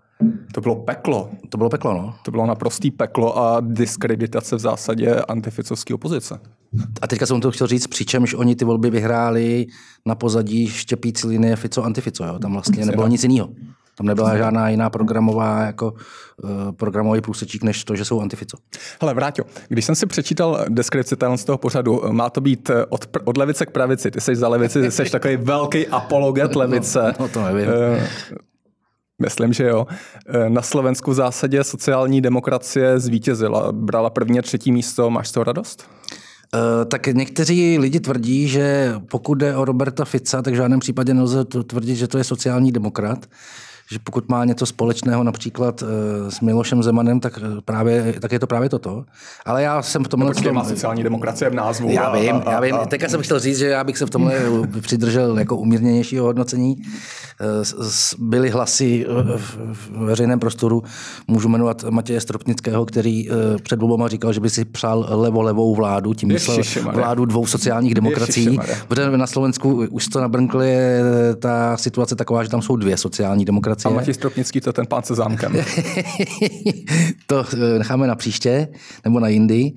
to 0.55 0.61
bylo 0.61 0.77
peklo. 0.77 1.31
To 1.49 1.59
bylo 1.59 1.71
peklo, 1.71 1.93
no. 1.93 2.15
To 2.25 2.31
bylo 2.31 2.47
naprostý 2.47 2.91
peklo 2.91 3.39
a 3.39 3.61
diskreditace 3.61 4.57
v 4.57 4.59
zásadě 4.59 5.15
antificovské 5.15 5.95
opozice. 5.95 6.41
A 7.03 7.07
teďka 7.07 7.27
jsem 7.27 7.41
to 7.41 7.51
chtěl 7.51 7.67
říct, 7.67 7.87
přičemž 7.87 8.35
oni 8.35 8.57
ty 8.57 8.65
volby 8.65 8.91
vyhráli 8.91 9.67
na 10.07 10.15
pozadí 10.15 10.69
štěpící 10.69 11.27
linie 11.27 11.57
Fico 11.57 11.83
antifico. 11.83 12.25
Jo? 12.25 12.39
Tam 12.39 12.53
vlastně 12.53 12.87
nebylo 12.87 13.09
nic 13.09 13.23
jiného. 13.23 13.49
Tam 13.97 14.07
nebyla 14.07 14.37
žádná 14.37 14.69
jiná 14.69 14.91
programová, 14.91 15.61
jako 15.61 15.93
uh, 15.93 16.51
programový 16.73 17.21
průsečík, 17.21 17.63
než 17.63 17.85
to, 17.85 17.97
že 17.97 18.05
jsou 18.05 18.21
antifico. 18.21 18.57
Hele, 19.01 19.15
Vráťo, 19.15 19.45
když 19.69 19.85
jsem 19.85 19.95
si 19.95 20.07
přečítal 20.07 20.65
deskripci 20.69 21.17
z 21.37 21.45
toho 21.45 21.59
pořadu, 21.59 22.03
má 22.11 22.31
to 22.31 22.41
být 22.41 22.71
od, 22.89 23.17
od 23.25 23.37
levice 23.37 23.67
k 23.67 23.71
pravici. 23.71 24.11
Ty 24.11 24.21
jsi 24.21 24.37
za 24.37 24.49
levici, 24.49 24.91
jsi 24.91 25.11
takový 25.11 25.37
velký 25.37 25.87
apologet 25.87 26.57
levice. 26.57 27.03
No, 27.03 27.13
no 27.21 27.29
to 27.29 27.45
nevím. 27.45 27.69
Uh, 27.69 28.03
Myslím, 29.23 29.53
že 29.53 29.65
jo. 29.65 29.87
E, 30.27 30.51
na 30.51 30.63
Slovensku 30.63 31.11
v 31.11 31.15
zásadě 31.15 31.65
sociální 31.65 32.21
demokracie 32.21 33.01
zvítězila. 33.01 33.73
Brala 33.73 34.11
první 34.11 34.39
a 34.39 34.43
třetí 34.43 34.73
místo. 34.73 35.11
Máš 35.11 35.29
z 35.29 35.33
toho 35.33 35.45
radost? 35.45 35.87
Uh, 36.55 36.85
tak 36.85 37.07
někteří 37.07 37.79
lidi 37.79 38.01
tvrdí, 38.01 38.49
že 38.49 38.95
pokud 39.11 39.35
jde 39.35 39.57
o 39.57 39.65
Roberta 39.65 40.05
Fica, 40.05 40.43
tak 40.43 40.53
v 40.53 40.57
žádném 40.57 40.81
případě 40.81 41.15
nelze 41.15 41.45
tvrdit, 41.45 41.97
že 41.97 42.09
to 42.09 42.19
je 42.19 42.25
sociální 42.25 42.73
demokrat, 42.73 43.27
že 43.91 43.99
pokud 44.05 44.29
má 44.29 44.45
něco 44.45 44.67
společného 44.67 45.25
například 45.25 45.83
eh, 45.83 46.31
s 46.31 46.41
Milošem 46.41 46.83
Zemanem, 46.83 47.21
tak, 47.21 47.39
eh, 47.39 47.61
právě, 47.65 48.15
tak 48.21 48.33
je 48.33 48.39
to 48.39 48.47
právě 48.47 48.69
toto. 48.69 49.05
Ale 49.47 49.63
já 49.63 49.83
jsem 49.83 50.05
v 50.05 50.09
tomhle... 50.09 50.29
No, 50.29 50.35
počkej, 50.35 50.53
má 50.53 50.65
sociální 50.65 51.03
demokracie 51.03 51.51
v 51.51 51.55
názvu. 51.55 51.91
Já 51.91 52.13
vím, 52.13 52.35
a, 52.35 52.39
a, 52.39 52.53
já 52.53 52.61
vím. 52.61 52.77
Teďka 52.89 53.09
jsem 53.09 53.23
chtěl 53.23 53.39
říct, 53.39 53.59
že 53.59 53.69
já 53.69 53.85
bych 53.85 53.99
se 53.99 54.07
v 54.07 54.11
tomhle 54.11 54.35
přidržel 54.81 55.39
jako 55.39 55.57
umírněnějšího 55.57 56.25
hodnocení. 56.25 56.83
Byly 58.19 58.51
hlasy 58.51 59.07
v 59.73 59.91
veřejném 59.91 60.41
prostoru, 60.41 60.83
můžu 61.29 61.49
jmenovat 61.49 61.85
Matěje 61.91 62.21
Stropnického, 62.21 62.85
který 62.85 63.29
před 63.63 63.81
volbama 63.81 64.09
říkal, 64.09 64.33
že 64.33 64.41
by 64.41 64.51
si 64.51 64.65
přál 64.65 65.07
levo-levou 65.09 65.75
vládu, 65.75 66.15
tím 66.15 66.29
myslel 66.29 66.59
vládu 66.93 67.25
dvou 67.25 67.47
sociálních 67.47 67.95
demokracií. 67.95 68.59
Protože 68.89 69.11
na 69.11 69.27
Slovensku 69.27 69.87
už 69.91 70.09
to 70.09 70.21
nabrnkli, 70.21 70.69
je 70.71 71.03
ta 71.39 71.77
situace 71.77 72.17
taková, 72.17 72.45
že 72.45 72.51
tam 72.51 72.63
jsou 72.63 72.77
dvě 72.77 72.97
sociální 72.97 73.45
demokracie. 73.45 73.72
A 73.85 73.91
Matěj 73.91 74.15
Stropnický 74.15 74.61
to 74.61 74.73
ten 74.73 74.87
pán 74.87 75.03
se 75.03 75.15
zámkem. 75.15 75.53
to 77.27 77.45
eh, 77.55 77.79
necháme 77.79 78.07
na 78.07 78.15
příště, 78.15 78.69
nebo 79.05 79.21
na 79.21 79.29
jindy. 79.29 79.73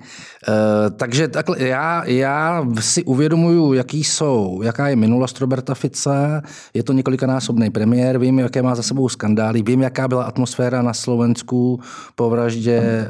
Eh, 0.48 0.90
takže 0.90 1.28
takhle, 1.28 1.62
já, 1.62 2.04
já 2.04 2.66
si 2.80 3.04
uvědomuju, 3.04 3.72
jaký 3.72 4.04
jsou, 4.04 4.62
jaká 4.62 4.88
je 4.88 4.96
minulost 4.96 5.40
Roberta 5.40 5.74
Fica, 5.74 6.42
je 6.74 6.82
to 6.82 6.92
několikanásobný 6.92 7.70
premiér, 7.70 8.18
vím, 8.18 8.38
jaké 8.38 8.62
má 8.62 8.74
za 8.74 8.82
sebou 8.82 9.08
skandály, 9.08 9.62
vím, 9.62 9.82
jaká 9.82 10.08
byla 10.08 10.24
atmosféra 10.24 10.82
na 10.82 10.94
Slovensku 10.94 11.80
po 12.14 12.30
vraždě 12.30 12.78
eh, 12.78 13.06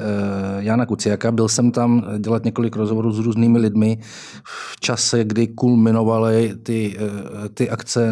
Jana 0.58 0.86
Kuciaka. 0.86 1.32
Byl 1.32 1.48
jsem 1.48 1.70
tam 1.70 2.04
dělat 2.18 2.44
několik 2.44 2.76
rozhovorů 2.76 3.12
s 3.12 3.18
různými 3.18 3.58
lidmi 3.58 3.98
v 4.44 4.80
čase, 4.80 5.24
kdy 5.24 5.46
kulminovaly 5.46 6.54
ty, 6.62 6.96
ty 7.54 7.70
akce 7.70 8.08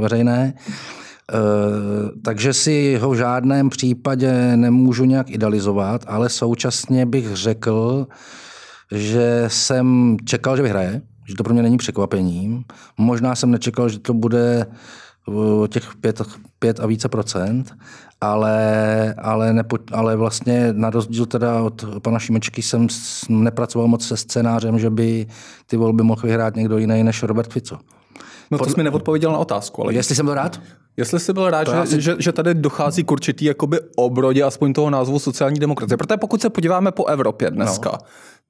veřejné. 0.00 0.54
Eh, 1.32 2.10
takže 2.24 2.52
si 2.52 2.96
ho 2.96 3.10
v 3.10 3.16
žádném 3.16 3.68
případě 3.68 4.56
nemůžu 4.56 5.04
nějak 5.04 5.30
idealizovat, 5.30 6.04
ale 6.06 6.28
současně 6.28 7.06
bych 7.06 7.36
řekl, 7.36 8.06
že 8.92 9.44
jsem 9.48 10.16
čekal, 10.24 10.56
že 10.56 10.62
vyhraje, 10.62 11.02
že 11.28 11.34
to 11.34 11.42
pro 11.42 11.54
mě 11.54 11.62
není 11.62 11.76
překvapením. 11.76 12.64
Možná 12.98 13.34
jsem 13.34 13.50
nečekal, 13.50 13.88
že 13.88 13.98
to 13.98 14.14
bude 14.14 14.66
těch 15.68 15.96
pět, 16.00 16.22
pět 16.58 16.80
a 16.80 16.86
více 16.86 17.08
procent, 17.08 17.74
ale, 18.20 19.14
ale, 19.18 19.52
nepo, 19.52 19.78
ale 19.92 20.16
vlastně 20.16 20.68
na 20.72 20.90
rozdíl 20.90 21.26
teda 21.26 21.62
od 21.62 21.84
pana 22.02 22.18
Šimečky 22.18 22.62
jsem 22.62 22.86
nepracoval 23.28 23.88
moc 23.88 24.06
se 24.06 24.16
scénářem, 24.16 24.78
že 24.78 24.90
by 24.90 25.26
ty 25.66 25.76
volby 25.76 26.02
mohl 26.02 26.22
vyhrát 26.22 26.56
někdo 26.56 26.78
jiný 26.78 27.02
než 27.04 27.22
Robert 27.22 27.52
Fico. 27.52 27.78
No 28.50 28.58
to 28.58 28.64
Pod... 28.64 28.70
jsi 28.70 28.76
mi 28.76 28.82
neodpověděl 28.82 29.32
na 29.32 29.38
otázku. 29.38 29.82
Ale... 29.82 29.94
Jestli 29.94 30.14
jsem 30.14 30.26
byl 30.26 30.34
rád? 30.34 30.60
Jestli 30.96 31.20
jsi 31.20 31.32
byl 31.32 31.50
rád, 31.50 31.68
že, 31.68 31.76
asi... 31.76 32.00
že, 32.00 32.16
že 32.18 32.32
tady 32.32 32.54
dochází 32.54 33.04
k 33.04 33.10
určitý 33.10 33.44
jakoby 33.44 33.80
obrodě 33.96 34.42
aspoň 34.42 34.72
toho 34.72 34.90
názvu 34.90 35.18
sociální 35.18 35.60
demokracie. 35.60 35.96
Protože 35.96 36.16
pokud 36.16 36.40
se 36.40 36.50
podíváme 36.50 36.92
po 36.92 37.06
Evropě 37.06 37.50
dneska, 37.50 37.90
no. 37.92 37.98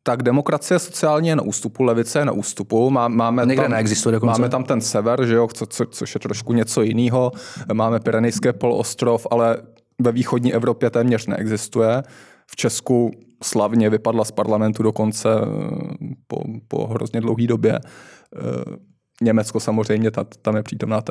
tak 0.02 0.22
demokracie 0.22 0.78
sociálně 0.78 1.30
je 1.30 1.36
na 1.36 1.42
ústupu, 1.42 1.82
levice 1.82 2.18
je 2.18 2.24
na 2.24 2.32
ústupu. 2.32 2.90
Má, 2.90 3.08
máme, 3.08 3.46
Někde 3.46 3.62
tam, 3.62 3.70
neexistuje 3.70 4.12
dokonce. 4.12 4.40
máme 4.40 4.48
tam 4.48 4.64
ten 4.64 4.80
sever, 4.80 5.26
že 5.26 5.34
jo, 5.34 5.48
co, 5.54 5.66
co, 5.66 5.86
což 5.86 6.14
je 6.14 6.20
trošku 6.20 6.52
něco 6.52 6.82
jiného. 6.82 7.32
Máme 7.72 8.00
Pyrenejské 8.00 8.52
poloostrov, 8.52 9.26
ale 9.30 9.56
ve 10.02 10.12
východní 10.12 10.54
Evropě 10.54 10.90
téměř 10.90 11.26
neexistuje. 11.26 12.02
V 12.50 12.56
Česku 12.56 13.10
slavně 13.42 13.90
vypadla 13.90 14.24
z 14.24 14.30
parlamentu 14.30 14.82
dokonce 14.82 15.28
eh, 15.28 16.14
po, 16.26 16.42
po 16.68 16.86
hrozně 16.86 17.20
dlouhé 17.20 17.46
době 17.46 17.78
eh, 17.78 18.76
Německo 19.22 19.60
samozřejmě, 19.60 20.10
tam 20.42 20.56
je 20.56 20.62
přítomná, 20.62 21.02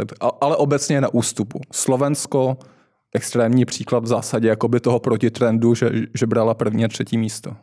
ale 0.42 0.56
obecně 0.56 0.96
je 0.96 1.02
na 1.02 1.14
ústupu. 1.14 1.62
Slovensko, 1.74 2.58
extrémní 3.14 3.66
příklad 3.66 4.04
v 4.04 4.08
zásadě 4.08 4.48
jakoby 4.48 4.80
toho 4.80 5.00
protitrendu, 5.00 5.76
že, 5.76 5.92
že 6.14 6.28
brala 6.28 6.54
první 6.54 6.86
a 6.86 6.88
třetí 6.88 7.18
místo. 7.18 7.56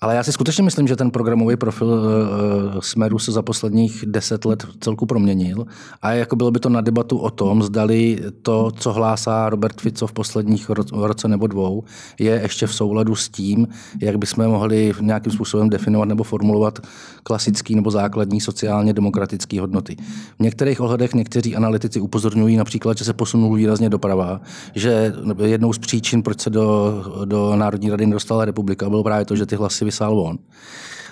Ale 0.00 0.14
já 0.14 0.22
si 0.22 0.32
skutečně 0.32 0.64
myslím, 0.64 0.88
že 0.88 0.96
ten 0.96 1.10
programový 1.10 1.56
profil 1.56 1.86
uh, 1.86 2.80
Smeru 2.80 3.18
se 3.18 3.32
za 3.32 3.42
posledních 3.42 4.04
deset 4.06 4.44
let 4.44 4.66
celku 4.80 5.06
proměnil 5.06 5.66
a 6.02 6.12
jako 6.12 6.36
bylo 6.36 6.50
by 6.50 6.60
to 6.60 6.68
na 6.68 6.80
debatu 6.80 7.18
o 7.18 7.30
tom, 7.30 7.62
zdali 7.62 8.18
to, 8.42 8.70
co 8.70 8.92
hlásá 8.92 9.50
Robert 9.50 9.80
Fico 9.80 10.06
v 10.06 10.12
posledních 10.12 10.70
roce 10.92 11.28
nebo 11.28 11.46
dvou, 11.46 11.84
je 12.20 12.40
ještě 12.42 12.66
v 12.66 12.74
souladu 12.74 13.14
s 13.14 13.28
tím, 13.28 13.68
jak 14.00 14.18
bychom 14.18 14.48
mohli 14.48 14.92
nějakým 15.00 15.32
způsobem 15.32 15.70
definovat 15.70 16.04
nebo 16.04 16.24
formulovat 16.24 16.78
klasický 17.22 17.74
nebo 17.74 17.90
základní 17.90 18.40
sociálně 18.40 18.92
demokratické 18.92 19.60
hodnoty. 19.60 19.96
V 20.38 20.42
některých 20.42 20.80
ohledech 20.80 21.14
někteří 21.14 21.56
analytici 21.56 22.00
upozorňují 22.00 22.56
například, 22.56 22.98
že 22.98 23.04
se 23.04 23.12
posunul 23.12 23.54
výrazně 23.54 23.90
doprava, 23.90 24.40
že 24.74 25.14
jednou 25.44 25.72
z 25.72 25.78
příčin, 25.78 26.22
proč 26.22 26.40
se 26.40 26.50
do, 26.50 27.04
do 27.24 27.56
Národní 27.56 27.90
rady 27.90 28.06
nedostala 28.06 28.44
republika, 28.44 28.88
bylo 28.88 29.02
právě 29.02 29.24
to, 29.24 29.36
že 29.36 29.46
ty 29.46 29.56
hlasy 29.56 29.85
vysál 29.86 30.20
on. 30.20 30.38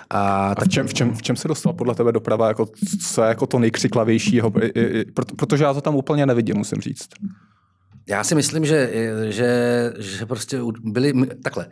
A, 0.09 0.49
a 0.57 0.63
v, 0.63 0.67
čem, 0.67 0.87
v, 0.87 0.93
čem, 0.93 1.13
v 1.13 1.21
čem 1.21 1.35
se 1.35 1.47
dostal 1.47 1.73
podle 1.73 1.95
tebe 1.95 2.11
doprava, 2.11 2.47
jako, 2.47 2.65
co 3.13 3.21
je 3.23 3.27
jako 3.27 3.45
to 3.47 3.59
nejkřiklavějšího? 3.59 4.53
Protože 5.35 5.63
já 5.63 5.73
to 5.73 5.81
tam 5.81 5.95
úplně 5.95 6.25
nevidím, 6.25 6.57
musím 6.57 6.81
říct. 6.81 7.09
Já 8.09 8.23
si 8.23 8.35
myslím, 8.35 8.65
že, 8.65 8.91
že, 9.29 9.93
že 9.99 10.25
prostě 10.25 10.59
byli 10.83 11.13
takhle. 11.43 11.67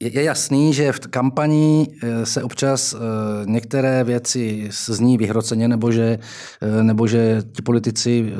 Je 0.00 0.22
jasný, 0.22 0.74
že 0.74 0.92
v 0.92 1.00
kampani 1.00 1.88
eh, 2.02 2.26
se 2.26 2.42
občas 2.42 2.94
eh, 2.94 2.98
některé 3.44 4.04
věci 4.04 4.68
zní 4.70 5.18
vyhroceně, 5.18 5.68
nebo 5.68 5.92
že, 5.92 6.18
eh, 6.60 6.82
nebo 6.82 7.06
že 7.06 7.42
ti 7.56 7.62
politici 7.62 8.32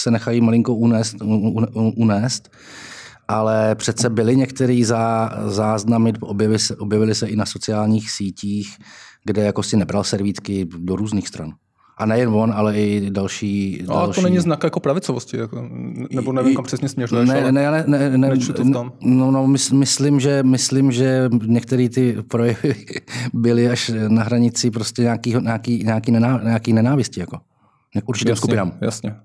se 0.00 0.10
nechají 0.10 0.40
malinko 0.40 0.74
unést. 0.74 1.16
unést 1.74 2.50
ale 3.28 3.74
přece 3.74 4.10
byly 4.10 4.36
některé 4.36 4.80
zá, 4.84 5.30
záznamy, 5.46 6.12
objevily 6.20 6.58
se, 6.58 6.76
objevily 6.76 7.14
se 7.14 7.26
i 7.28 7.36
na 7.36 7.46
sociálních 7.46 8.10
sítích, 8.10 8.76
kde 9.24 9.42
jako 9.42 9.62
si 9.62 9.76
nebral 9.76 10.04
servítky 10.04 10.66
do 10.78 10.96
různých 10.96 11.28
stran. 11.28 11.52
A 11.98 12.06
nejen 12.06 12.28
on, 12.28 12.52
ale 12.52 12.76
i 12.76 13.10
další. 13.10 13.82
No, 13.88 13.94
další... 13.94 14.20
to 14.20 14.24
není 14.24 14.38
znak 14.38 14.64
jako 14.64 14.80
pravicovosti, 14.80 15.36
jako, 15.36 15.68
nebo 16.10 16.32
nevím, 16.32 16.54
kam 16.56 16.64
přesně 16.64 16.88
směřuješ, 16.88 17.28
ne, 17.28 17.52
ne, 17.52 17.70
ne, 17.70 17.84
ne, 17.86 18.18
ne, 18.18 18.36
to 18.36 18.64
v 18.64 18.72
tom. 18.72 18.92
No, 19.00 19.30
no 19.30 19.46
myslím, 19.72 20.20
že, 20.20 20.42
myslím, 20.42 20.92
že 20.92 21.28
některé 21.46 21.88
ty 21.88 22.16
projevy 22.28 22.74
byly 23.34 23.68
až 23.68 23.90
na 24.08 24.22
hranici 24.22 24.70
prostě 24.70 25.02
nějaký, 25.02 25.34
nějaký, 25.40 25.84
nějaký, 25.84 26.12
nená, 26.12 26.40
nějaký 26.44 26.72
nenávisti. 26.72 27.20
Jako. 27.20 27.38
Určitým 28.06 28.30
jasně, 28.30 28.40
skupinám. 28.40 28.72
Jasně. 28.80 29.16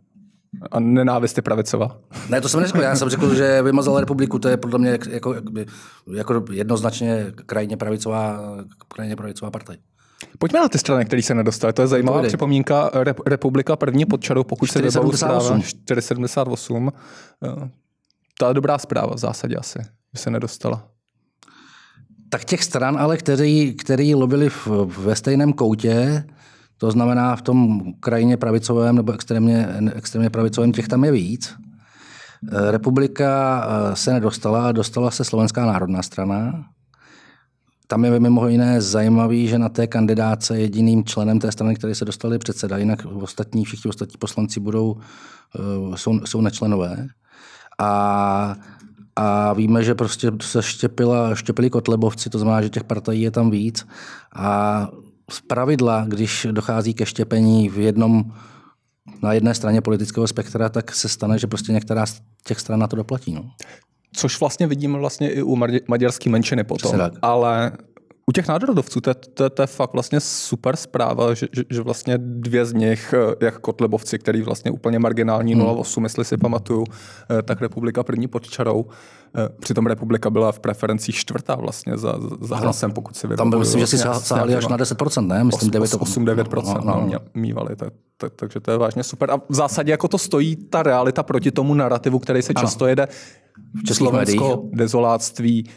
A 0.72 0.79
nenávist 0.79 1.38
je 1.38 1.43
pravicová. 1.43 1.98
Ne, 2.29 2.41
to 2.41 2.50
jsem 2.50 2.60
neřekl. 2.60 2.81
Já 2.81 2.95
jsem 2.95 3.10
řekl, 3.10 3.36
že 3.36 3.62
vymazal 3.62 4.00
republiku. 4.00 4.39
To 4.39 4.48
je 4.48 4.57
podle 4.57 4.79
mě 4.79 5.00
jako, 5.10 5.36
jako 6.13 6.45
jednoznačně 6.51 7.25
krajně 7.45 7.77
pravicová, 7.77 8.39
krajně 8.95 9.15
pravicová 9.15 9.51
partaj. 9.51 9.77
Pojďme 10.39 10.60
na 10.60 10.69
ty 10.69 10.77
strany, 10.77 11.05
které 11.05 11.22
se 11.22 11.36
nedostaly. 11.36 11.74
To 11.74 11.81
je 11.81 11.88
zajímavá 11.88 12.17
Pojde. 12.17 12.27
připomínka. 12.27 12.89
Rep- 12.93 13.22
republika 13.25 13.75
první 13.75 14.05
pod 14.05 14.22
čarou, 14.22 14.43
pokud 14.43 14.65
478. 14.65 15.62
se 15.62 15.67
478. 15.67 16.91
Eh, 17.43 17.69
to 18.39 18.48
je 18.48 18.53
dobrá 18.53 18.77
zpráva 18.77 19.15
v 19.15 19.17
zásadě 19.17 19.55
asi, 19.55 19.79
že 20.13 20.22
se 20.22 20.29
nedostala. 20.29 20.88
Tak 22.29 22.45
těch 22.45 22.63
stran, 22.63 22.98
ale 22.98 23.17
který, 23.17 23.74
který 23.74 24.15
lobili 24.15 24.50
v, 24.50 24.67
ve 24.98 25.15
stejném 25.15 25.53
koutě, 25.53 26.24
to 26.84 26.92
znamená 26.92 27.36
v 27.36 27.42
tom 27.42 27.82
krajině 28.00 28.38
pravicovém 28.38 28.96
nebo 28.96 29.12
extrémně, 29.12 29.68
extrémně 29.96 30.30
pravicovém, 30.30 30.72
těch 30.72 30.88
tam 30.88 31.04
je 31.04 31.12
víc. 31.12 31.56
Eh, 32.52 32.72
republika 32.72 33.63
eh, 33.63 33.96
se 33.96 34.13
nedostala, 34.13 34.72
dostala 34.72 35.12
se 35.12 35.24
Slovenská 35.24 35.66
národná 35.66 36.02
strana. 36.04 36.66
Tam 37.88 38.06
je 38.06 38.20
mimo 38.20 38.48
jiné 38.48 38.82
zajímavý, 38.82 39.48
že 39.48 39.60
na 39.60 39.70
té 39.70 39.88
kandidáce 39.88 40.60
jediným 40.60 41.04
členem 41.04 41.40
té 41.40 41.52
strany, 41.52 41.75
který 41.75 41.96
se 41.96 42.06
dostali 42.06 42.40
předseda, 42.40 42.78
jinak 42.78 43.06
ostatní, 43.06 43.66
všichni 43.66 43.90
ostatní 43.90 44.16
poslanci 44.20 44.60
budou, 44.60 44.98
eh, 45.56 45.98
jsou, 45.98 46.20
jsou 46.25 46.42
nečlenové. 46.42 47.08
A, 47.80 48.56
a 49.16 49.54
víme, 49.54 49.84
že 49.84 49.96
prostě 49.96 50.32
se 50.42 50.63
štěpila, 50.63 51.36
štěpili 51.36 51.70
kotlebovci, 51.70 52.30
to 52.30 52.40
znamená, 52.40 52.62
že 52.62 52.70
těch 52.70 52.84
partají 52.84 53.22
je 53.22 53.32
tam 53.32 53.52
víc. 53.52 53.88
A 54.36 54.88
z 55.32 55.42
pravidla, 55.42 56.06
když 56.08 56.48
dochází 56.51 56.94
ke 56.94 57.06
štěpení 57.06 57.70
v 57.70 57.77
jednom 57.77 58.24
na 59.24 59.34
jedné 59.34 59.53
straně 59.53 59.82
politického 59.82 60.27
spektra, 60.27 60.70
tak 60.70 60.96
se 60.96 61.10
stane, 61.10 61.39
že 61.39 61.48
prostě 61.48 61.72
některá 61.72 62.06
z 62.06 62.22
těch 62.44 62.60
stran 62.60 62.80
na 62.80 62.88
to 62.88 62.96
doplatí. 62.96 63.34
No. 63.34 63.51
Což 64.15 64.39
vlastně 64.39 64.68
vidíme 64.68 64.98
vlastně 64.98 65.32
i 65.32 65.42
u 65.42 65.58
maďarské 65.88 66.30
menšiny 66.30 66.63
potom. 66.63 67.01
Ale 67.22 67.72
u 68.25 68.32
těch 68.32 68.48
národovců 68.48 69.01
to, 69.01 69.13
to, 69.13 69.50
to 69.50 69.62
je 69.63 69.68
fakt 69.68 69.94
vlastně 69.94 70.20
super 70.20 70.75
zpráva, 70.75 71.34
že, 71.34 71.48
že, 71.51 71.63
že 71.70 71.82
vlastně 71.82 72.18
dvě 72.18 72.65
z 72.65 72.74
nich, 72.74 73.13
eh, 73.13 73.46
jak 73.46 73.60
Kotlebovci, 73.60 74.20
který 74.20 74.42
vlastně 74.42 74.72
úplně 74.72 75.00
marginální 75.00 75.53
hmm. 75.53 75.65
08, 75.65 76.03
jestli 76.03 76.25
si 76.25 76.38
pamatuju, 76.38 76.86
eh, 77.39 77.42
tak 77.42 77.62
republika 77.62 78.03
první 78.03 78.27
pod 78.27 78.50
čarou. 78.50 78.86
Eh, 79.38 79.50
přitom 79.60 79.86
republika 79.86 80.30
byla 80.30 80.51
v 80.51 80.60
preferencích 80.60 81.15
čtvrtá 81.15 81.56
vlastně 81.56 81.98
za, 81.98 82.15
za 82.42 82.56
hlasem, 82.56 82.92
pokud 82.92 83.15
si 83.15 83.27
vybavuju. 83.27 83.38
Tam 83.38 83.50
byl, 83.50 83.60
myslím, 83.60 83.80
že 83.80 83.88
si 83.88 83.98
sáhli 83.98 84.56
až 84.56 84.68
na 84.68 84.77
10%, 84.77 85.27
ne? 85.27 85.44
Myslím 85.44 85.72
8-9% 85.72 86.86
no, 86.86 86.96
no, 86.96 87.10
no. 87.13 87.20
mývali, 87.34 87.75
tak, 87.75 87.94
tak, 88.18 88.34
takže 88.36 88.60
to 88.60 88.72
je 88.72 88.77
vážně 88.77 89.03
super. 89.03 89.32
A 89.32 89.38
v 89.50 89.56
zásadě 89.56 89.92
jako 89.92 90.08
to 90.08 90.18
stojí 90.18 90.56
ta 90.56 90.84
realita 90.84 91.24
proti 91.24 91.51
tomu 91.51 91.74
narrativu, 91.74 92.20
který 92.20 92.42
se 92.42 92.53
ano. 92.56 92.68
často 92.68 92.88
jede 92.88 93.08
Slovensko, 93.94 94.48
médiích. 94.48 94.77
dezoláctví, 94.77 95.70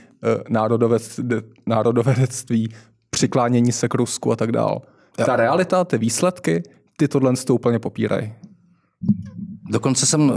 národovedectví, 1.66 2.68
přiklánění 3.11 3.73
se 3.73 3.88
k 3.88 3.94
Rusku 3.94 4.32
a 4.32 4.37
tak 4.37 4.52
dál. 4.52 4.82
Ta 5.16 5.37
realita, 5.37 5.85
ty 5.85 5.99
výsledky, 5.99 6.62
ty 6.96 7.08
tohle 7.08 7.32
to 7.46 7.54
úplně 7.54 7.78
popírají. 7.78 8.32
Dokonce 9.70 10.06
jsem 10.06 10.20
uh, 10.20 10.35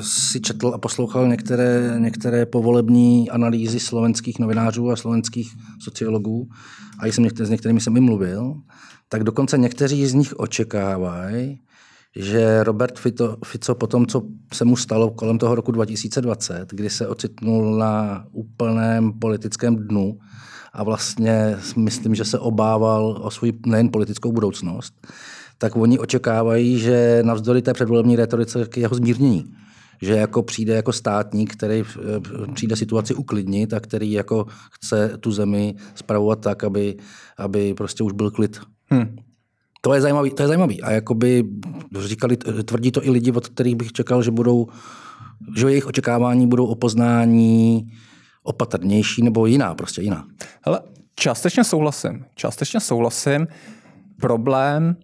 si 0.00 0.40
četl 0.40 0.72
a 0.74 0.78
poslouchal 0.78 1.28
některé, 1.28 1.94
některé 1.98 2.46
povolební 2.46 3.30
analýzy 3.30 3.80
slovenských 3.80 4.38
novinářů 4.38 4.90
a 4.90 4.96
slovenských 4.96 5.52
sociologů, 5.84 6.48
a 6.98 7.06
jsem 7.06 7.24
některý, 7.24 7.46
s 7.46 7.50
některými 7.50 7.80
jsem 7.80 7.96
i 7.96 8.00
mluvil, 8.00 8.54
tak 9.08 9.24
dokonce 9.24 9.58
někteří 9.58 10.06
z 10.06 10.14
nich 10.14 10.34
očekávají, 10.36 11.60
že 12.16 12.64
Robert 12.64 12.98
Fico, 12.98 13.36
Fico 13.44 13.74
po 13.74 13.86
tom, 13.86 14.06
co 14.06 14.22
se 14.54 14.64
mu 14.64 14.76
stalo 14.76 15.10
kolem 15.10 15.38
toho 15.38 15.54
roku 15.54 15.72
2020, 15.72 16.70
kdy 16.70 16.90
se 16.90 17.08
ocitnul 17.08 17.78
na 17.78 18.24
úplném 18.32 19.12
politickém 19.12 19.76
dnu 19.76 20.18
a 20.72 20.84
vlastně 20.84 21.56
myslím, 21.76 22.14
že 22.14 22.24
se 22.24 22.38
obával 22.38 23.20
o 23.22 23.30
svou 23.30 23.48
nejen 23.66 23.88
politickou 23.88 24.32
budoucnost, 24.32 24.94
tak 25.58 25.76
oni 25.76 25.98
očekávají, 25.98 26.78
že 26.78 27.22
navzdory 27.22 27.62
té 27.62 27.72
předvolební 27.72 28.16
retorice 28.16 28.66
k 28.66 28.76
jeho 28.76 28.94
zmírnění 28.94 29.44
že 30.02 30.12
jako 30.12 30.42
přijde 30.42 30.74
jako 30.74 30.92
státník, 30.92 31.52
který 31.52 31.82
eh, 31.82 32.52
přijde 32.54 32.76
situaci 32.76 33.14
uklidnit 33.14 33.72
a 33.72 33.80
který 33.80 34.12
jako 34.12 34.46
chce 34.72 35.18
tu 35.20 35.32
zemi 35.32 35.74
spravovat 35.94 36.40
tak, 36.40 36.64
aby, 36.64 36.96
aby 37.38 37.74
prostě 37.74 38.02
už 38.02 38.12
byl 38.12 38.30
klid. 38.30 38.60
Hmm. 38.86 39.16
To 39.84 39.94
je 39.94 40.00
zajímavý, 40.00 40.30
to 40.30 40.42
je 40.42 40.48
zajímavý. 40.48 40.82
A 40.82 40.90
jakoby 40.90 41.44
říkali, 41.98 42.36
tvrdí 42.36 42.92
to 42.92 43.04
i 43.04 43.10
lidi, 43.10 43.32
od 43.32 43.48
kterých 43.48 43.76
bych 43.76 43.92
čekal, 43.92 44.22
že 44.22 44.30
budou, 44.30 44.66
že 45.56 45.68
jejich 45.68 45.86
očekávání 45.86 46.46
budou 46.46 46.66
o 46.66 46.74
poznání 46.74 47.92
opatrnější 48.42 49.22
nebo 49.22 49.46
jiná, 49.46 49.74
prostě 49.74 50.02
jiná. 50.02 50.26
Hele, 50.62 50.80
částečně 51.14 51.64
souhlasím. 51.64 52.24
Částečně 52.34 52.80
souhlasím. 52.80 53.46
Problém, 54.20 54.96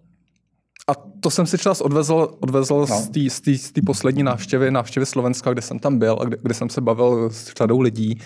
a 0.88 0.94
to 1.20 1.30
jsem 1.30 1.46
si 1.46 1.58
čas 1.58 1.80
odvezl, 1.80 2.28
odvezl 2.40 2.86
no. 2.90 3.00
z 3.28 3.72
té 3.72 3.80
poslední 3.86 4.22
návštěvy, 4.22 4.70
návštěvy 4.70 5.06
Slovenska, 5.06 5.52
kde 5.52 5.62
jsem 5.62 5.78
tam 5.78 5.98
byl 5.98 6.18
a 6.20 6.24
kde, 6.24 6.36
kde 6.42 6.54
jsem 6.54 6.70
se 6.70 6.80
bavil 6.80 7.30
s 7.30 7.52
řadou 7.58 7.80
lidí, 7.80 8.20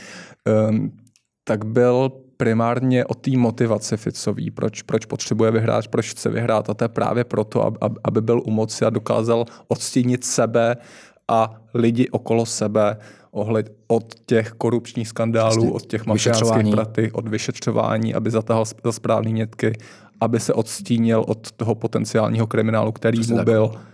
um, 0.70 0.92
tak 1.44 1.64
byl 1.64 2.12
primárně 2.44 3.04
o 3.04 3.14
té 3.14 3.30
motivaci 3.36 3.96
Ficový, 3.96 4.50
proč, 4.50 4.82
proč 4.82 5.04
potřebuje 5.04 5.50
vyhrát, 5.50 5.88
proč 5.88 6.10
chce 6.10 6.28
vyhrát 6.28 6.70
a 6.70 6.74
to 6.74 6.84
je 6.84 6.88
právě 6.88 7.24
proto, 7.24 7.72
aby 8.04 8.20
byl 8.20 8.42
u 8.44 8.50
moci 8.50 8.84
a 8.84 8.90
dokázal 8.90 9.44
odstínit 9.68 10.24
sebe 10.24 10.76
a 11.28 11.54
lidi 11.74 12.08
okolo 12.08 12.46
sebe 12.46 12.96
ohled 13.30 13.72
od 13.86 14.14
těch 14.26 14.52
korupčních 14.52 15.08
skandálů, 15.08 15.64
Jasně. 15.64 15.70
od 15.70 15.86
těch 15.86 16.06
mafiánských 16.06 16.70
praty, 16.70 17.10
od 17.12 17.28
vyšetřování, 17.28 18.14
aby 18.14 18.30
zatahal 18.30 18.64
za 18.84 18.92
správný 18.92 19.32
nětky, 19.32 19.72
aby 20.20 20.40
se 20.40 20.52
odstínil 20.52 21.24
od 21.28 21.52
toho 21.52 21.74
potenciálního 21.74 22.46
kriminálu, 22.46 22.92
který 22.92 23.18
Přesně 23.18 23.34
mu 23.34 23.44
tak. 23.44 23.93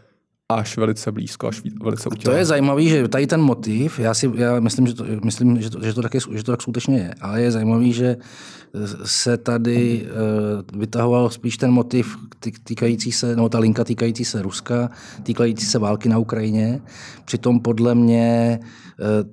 Až 0.50 0.76
velice 0.76 1.12
blízko, 1.12 1.48
až 1.48 1.62
velice 1.82 2.08
utělé. 2.08 2.34
To 2.34 2.38
je 2.38 2.44
zajímavé, 2.44 2.82
že 2.82 3.08
tady 3.08 3.26
ten 3.26 3.40
motiv, 3.40 3.98
já 3.98 4.14
si 4.14 4.30
já 4.34 4.60
myslím, 4.60 4.86
že 4.86 4.94
to, 4.94 5.04
myslím, 5.24 5.62
že 5.62 5.70
to, 5.70 5.84
že 5.84 5.94
to, 5.94 6.02
tak, 6.02 6.14
je, 6.14 6.20
že 6.32 6.44
to 6.44 6.52
tak 6.52 6.62
skutečně 6.62 6.98
je, 6.98 7.14
ale 7.20 7.42
je 7.42 7.50
zajímavý, 7.50 7.92
že 7.92 8.16
se 9.04 9.36
tady 9.36 10.06
uh, 10.72 10.80
vytahoval 10.80 11.30
spíš 11.30 11.56
ten 11.56 11.70
motiv 11.70 12.16
týkající 12.64 13.12
se, 13.12 13.36
nebo 13.36 13.48
ta 13.48 13.58
linka 13.58 13.84
týkající 13.84 14.24
se 14.24 14.42
Ruska, 14.42 14.90
týkající 15.22 15.66
se 15.66 15.78
války 15.78 16.08
na 16.08 16.18
Ukrajině. 16.18 16.80
Přitom 17.24 17.60
podle 17.60 17.94
mě 17.94 18.58
uh, 18.60 18.66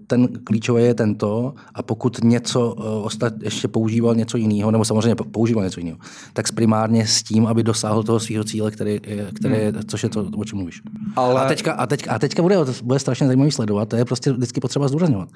ten 0.07 0.27
klíčový 0.43 0.83
je 0.83 0.93
tento 0.93 1.53
a 1.73 1.83
pokud 1.83 2.23
něco 2.23 2.73
uh, 2.73 3.05
ostat, 3.05 3.33
ještě 3.43 3.67
používal 3.67 4.15
něco 4.15 4.37
jiného, 4.37 4.71
nebo 4.71 4.85
samozřejmě 4.85 5.15
používal 5.15 5.63
něco 5.63 5.79
jiného, 5.79 5.97
tak 6.33 6.51
primárně 6.51 7.07
s 7.07 7.23
tím, 7.23 7.47
aby 7.47 7.63
dosáhl 7.63 8.03
toho 8.03 8.19
svého 8.19 8.43
cíle, 8.43 8.71
který, 8.71 8.99
který, 9.33 9.55
hmm. 9.55 9.81
což 9.87 10.03
je 10.03 10.09
to, 10.09 10.29
o 10.37 10.45
čem 10.45 10.57
mluvíš. 10.57 10.81
Ale... 11.15 11.41
A 11.41 11.47
teďka, 11.47 11.73
a 11.73 11.85
teďka, 11.85 12.11
a 12.11 12.19
teďka 12.19 12.41
bude, 12.41 12.57
bude 12.83 12.99
strašně 12.99 13.27
zajímavý 13.27 13.51
sledovat, 13.51 13.89
to 13.89 13.95
je 13.95 14.05
prostě 14.05 14.31
vždycky 14.31 14.59
potřeba 14.59 14.87
zdůrazňovat. 14.87 15.29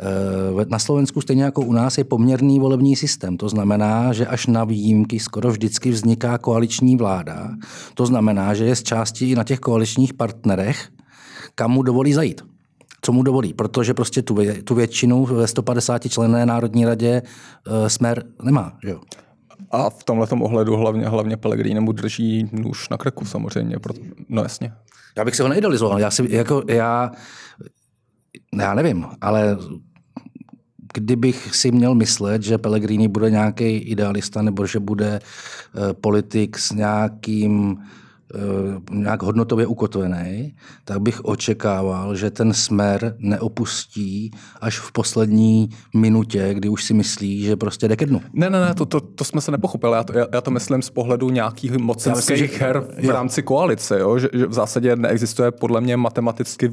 Eh, 0.00 0.64
na 0.68 0.78
Slovensku 0.78 1.20
stejně 1.20 1.42
jako 1.42 1.62
u 1.62 1.72
nás 1.72 1.98
je 1.98 2.04
poměrný 2.04 2.60
volební 2.60 2.96
systém. 2.96 3.36
To 3.36 3.48
znamená, 3.48 4.12
že 4.12 4.26
až 4.26 4.46
na 4.46 4.64
výjimky 4.64 5.20
skoro 5.20 5.50
vždycky 5.50 5.90
vzniká 5.90 6.38
koaliční 6.38 6.96
vláda. 6.96 7.50
To 7.94 8.06
znamená, 8.06 8.54
že 8.54 8.64
je 8.64 8.76
z 8.76 8.82
části 8.82 9.30
i 9.30 9.34
na 9.34 9.44
těch 9.44 9.60
koaličních 9.60 10.14
partnerech, 10.14 10.88
kam 11.54 11.70
mu 11.70 11.82
dovolí 11.82 12.12
zajít. 12.12 12.42
Co 13.06 13.12
mu 13.12 13.22
dovolí? 13.22 13.54
Protože 13.54 13.94
prostě 13.94 14.22
tu, 14.22 14.36
tu 14.64 14.74
většinu 14.74 15.24
ve 15.24 15.46
150 15.46 16.08
členné 16.08 16.46
Národní 16.46 16.84
radě 16.84 17.22
e, 17.66 17.90
Smer 17.90 18.24
nemá. 18.42 18.78
Že 18.84 18.90
jo? 18.90 19.00
A 19.70 19.90
v 19.90 20.04
tomhle 20.04 20.26
ohledu 20.40 20.76
hlavně, 20.76 21.08
hlavně 21.08 21.36
Pellegrini 21.36 21.80
mu 21.80 21.92
drží 21.92 22.50
nůž 22.52 22.88
na 22.88 22.96
krku 22.96 23.24
samozřejmě. 23.24 23.78
Proto, 23.78 24.00
no 24.28 24.42
jasně. 24.42 24.72
Já 25.16 25.24
bych 25.24 25.36
se 25.36 25.42
ho 25.42 25.48
neidealizoval. 25.48 26.00
Já, 26.00 26.10
si, 26.10 26.26
jako, 26.28 26.62
já, 26.68 27.10
já 28.58 28.74
nevím, 28.74 29.06
ale 29.20 29.56
kdybych 30.94 31.56
si 31.56 31.70
měl 31.70 31.94
myslet, 31.94 32.42
že 32.42 32.58
Pellegrini 32.58 33.08
bude 33.08 33.30
nějaký 33.30 33.76
idealista 33.76 34.42
nebo 34.42 34.66
že 34.66 34.80
bude 34.80 35.20
uh, 35.74 35.92
politik 35.92 36.58
s 36.58 36.72
nějakým 36.72 37.78
Eh, 37.78 37.96
nějak 38.90 39.22
hodnotově 39.22 39.66
ukotvený, 39.66 40.54
tak 40.84 41.00
bych 41.00 41.24
očekával, 41.24 42.16
že 42.16 42.30
ten 42.30 42.52
smer 42.52 43.14
neopustí 43.18 44.30
až 44.60 44.78
v 44.78 44.92
poslední 44.92 45.68
minutě, 45.94 46.54
kdy 46.54 46.68
už 46.68 46.84
si 46.84 46.94
myslí, 46.94 47.42
že 47.42 47.56
prostě 47.56 47.88
jde 47.88 47.96
ke 47.96 48.06
dnu. 48.06 48.22
Ne, 48.32 48.50
ne, 48.50 48.60
ne, 48.60 48.74
to, 48.74 48.86
to, 48.86 49.00
to 49.00 49.24
jsme 49.24 49.40
se 49.40 49.50
nepochopili. 49.50 49.92
Já 49.92 50.04
to, 50.04 50.18
já, 50.18 50.26
já 50.32 50.40
to 50.40 50.50
myslím 50.50 50.82
z 50.82 50.90
pohledu 50.90 51.30
nějakých 51.30 51.72
mocenských 51.72 52.60
her 52.60 52.80
v 52.80 53.04
jo. 53.04 53.12
rámci 53.12 53.42
koalice, 53.42 53.98
jo? 53.98 54.18
Že, 54.18 54.28
že 54.32 54.46
v 54.46 54.52
zásadě 54.52 54.96
neexistuje 54.96 55.50
podle 55.50 55.80
mě 55.80 55.96
matematicky 55.96 56.72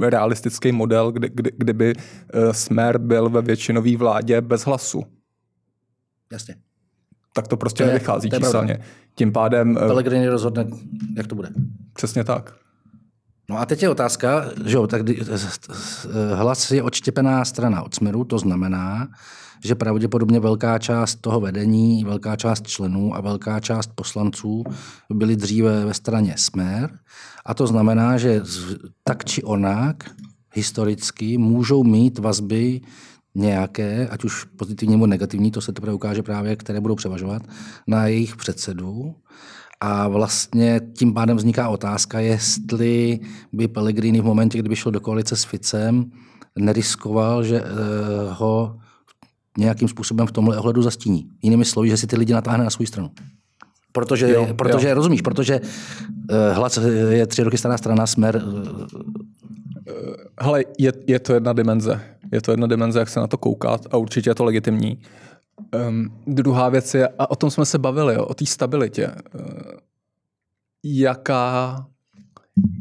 realistický 0.00 0.72
model, 0.72 1.12
kdy, 1.12 1.30
kdy, 1.34 1.52
kdyby 1.56 1.92
eh, 1.96 2.54
smer 2.54 2.98
byl 2.98 3.28
ve 3.30 3.42
většinové 3.42 3.96
vládě 3.96 4.40
bez 4.40 4.62
hlasu. 4.62 5.02
Jasně 6.32 6.63
tak 7.36 7.48
to 7.48 7.56
prostě 7.56 7.84
to 7.84 7.88
je, 7.88 7.92
nevychází 7.92 8.30
to 8.30 8.36
číselně. 8.36 8.78
Tím 9.14 9.32
pádem... 9.32 9.78
Eh, 9.82 9.86
Pellegrini 9.86 10.28
rozhodne, 10.28 10.66
jak 11.16 11.26
to 11.26 11.34
bude. 11.34 11.48
Přesně 11.92 12.24
tak. 12.24 12.54
No 13.50 13.58
a 13.58 13.66
teď 13.66 13.82
je 13.82 13.88
otázka, 13.88 14.44
že 14.64 14.76
jo, 14.76 14.86
tak 14.86 15.02
hlas 16.34 16.70
je 16.70 16.82
odštěpená 16.82 17.44
strana 17.44 17.82
od 17.82 17.94
směru, 17.94 18.24
to 18.24 18.38
znamená, 18.38 19.08
že 19.64 19.74
pravděpodobně 19.74 20.40
velká 20.40 20.78
část 20.78 21.14
toho 21.20 21.40
vedení, 21.40 22.04
velká 22.04 22.36
část 22.36 22.66
členů 22.66 23.16
a 23.16 23.20
velká 23.20 23.60
část 23.60 23.90
poslanců 23.94 24.64
byli 25.10 25.36
dříve 25.36 25.84
ve 25.84 25.94
straně 25.94 26.34
smer. 26.38 26.90
A 27.46 27.54
to 27.54 27.66
znamená, 27.66 28.18
že 28.18 28.42
tak 29.04 29.24
či 29.24 29.42
onak 29.42 30.10
historicky 30.54 31.38
můžou 31.38 31.84
mít 31.84 32.18
vazby 32.18 32.80
nějaké, 33.34 34.08
ať 34.08 34.24
už 34.24 34.44
pozitivní 34.44 34.94
nebo 34.94 35.06
negativní, 35.06 35.50
to 35.50 35.60
se 35.60 35.72
teprve 35.72 35.92
ukáže 35.92 36.22
právě, 36.22 36.56
které 36.56 36.80
budou 36.80 36.94
převažovat, 36.94 37.42
na 37.86 38.06
jejich 38.06 38.36
předsedu. 38.36 39.14
A 39.80 40.08
vlastně 40.08 40.80
tím 40.98 41.14
pádem 41.14 41.36
vzniká 41.36 41.68
otázka, 41.68 42.20
jestli 42.20 43.20
by 43.52 43.68
Pellegrini 43.68 44.20
v 44.20 44.24
momentě, 44.24 44.58
kdyby 44.58 44.76
šel 44.76 44.92
do 44.92 45.00
koalice 45.00 45.36
s 45.36 45.44
Ficem, 45.44 46.10
neriskoval, 46.58 47.44
že 47.44 47.60
eh, 47.60 47.64
ho 48.32 48.76
nějakým 49.58 49.88
způsobem 49.88 50.26
v 50.26 50.32
tomhle 50.32 50.58
ohledu 50.58 50.82
zastíní. 50.82 51.28
Jinými 51.42 51.64
slovy, 51.64 51.88
že 51.88 51.96
si 51.96 52.06
ty 52.06 52.16
lidi 52.16 52.32
natáhne 52.32 52.64
na 52.64 52.70
svou 52.70 52.86
stranu. 52.86 53.10
Protože, 53.92 54.30
jo, 54.30 54.48
protože 54.56 54.88
jo. 54.88 54.94
rozumíš, 54.94 55.22
protože 55.22 55.60
uh, 55.60 56.56
Hlas 56.56 56.78
je 57.10 57.26
tři 57.26 57.42
roky 57.42 57.58
stará 57.58 57.78
strana, 57.78 58.06
Smer... 58.06 58.42
Uh, 58.46 58.86
Hele, 60.40 60.64
je, 60.78 60.92
je 61.06 61.18
to 61.18 61.34
jedna 61.34 61.52
dimenze. 61.52 62.00
Je 62.34 62.40
to 62.40 62.50
jedna 62.50 62.66
dimenze, 62.66 62.98
jak 62.98 63.08
se 63.08 63.20
na 63.20 63.26
to 63.26 63.38
koukat 63.38 63.80
a 63.90 63.96
určitě 63.96 64.30
je 64.30 64.34
to 64.34 64.44
legitimní. 64.44 65.02
Um, 65.88 66.20
druhá 66.26 66.68
věc 66.68 66.94
je, 66.94 67.08
a 67.18 67.30
o 67.30 67.36
tom 67.36 67.50
jsme 67.50 67.66
se 67.66 67.78
bavili, 67.78 68.14
jo, 68.14 68.24
o 68.24 68.34
té 68.34 68.46
stabilitě. 68.46 69.10
Uh, 69.34 69.40
jaká, 70.84 71.86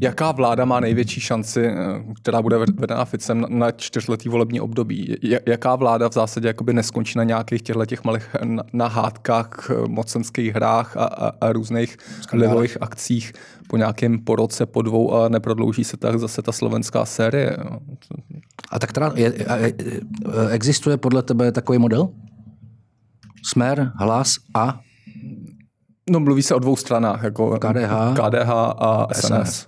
Jaká 0.01 0.31
vláda 0.31 0.65
má 0.65 0.79
největší 0.79 1.21
šanci, 1.21 1.65
eh, 1.65 1.75
která 2.21 2.41
bude 2.41 2.57
vedena 2.57 3.05
Ficem 3.05 3.45
na 3.49 3.71
čtyřletý 3.71 4.29
volební 4.29 4.61
období? 4.61 5.15
Jaká 5.45 5.75
vláda 5.75 6.09
v 6.09 6.13
zásadě 6.13 6.47
jakoby 6.47 6.73
neskončí 6.73 7.17
na 7.17 7.23
nějakých 7.23 7.61
těchto 7.61 7.85
těch 7.85 8.03
malých 8.03 8.35
nahádkách, 8.73 9.69
eh, 9.69 9.87
mocenských 9.87 10.55
hrách 10.55 10.97
a, 10.97 11.03
a, 11.03 11.31
a 11.41 11.51
různých 11.51 11.97
lidových 12.33 12.77
akcích 12.81 13.33
po 13.67 13.77
nějakém 13.77 14.19
poroce, 14.19 14.65
po 14.65 14.81
dvou 14.81 15.13
a 15.13 15.29
neprodlouží 15.29 15.83
se 15.83 15.97
tak 15.97 16.19
zase 16.19 16.41
ta 16.41 16.51
slovenská 16.51 17.05
série? 17.05 17.57
A 18.73 18.79
tak 18.79 18.91
teda 18.91 19.11
je, 19.15 19.33
je, 19.57 19.73
existuje 20.49 20.97
podle 20.97 21.23
tebe 21.23 21.51
takový 21.51 21.79
model? 21.79 22.09
Smer, 23.45 23.91
hlas 23.95 24.35
a 24.55 24.79
No 26.09 26.19
mluví 26.19 26.43
se 26.43 26.55
o 26.55 26.59
dvou 26.59 26.75
stranách, 26.75 27.23
jako 27.23 27.59
KDH, 27.59 28.13
KDH 28.13 28.49
a 28.77 29.07
SNS. 29.13 29.27
SNS. 29.27 29.67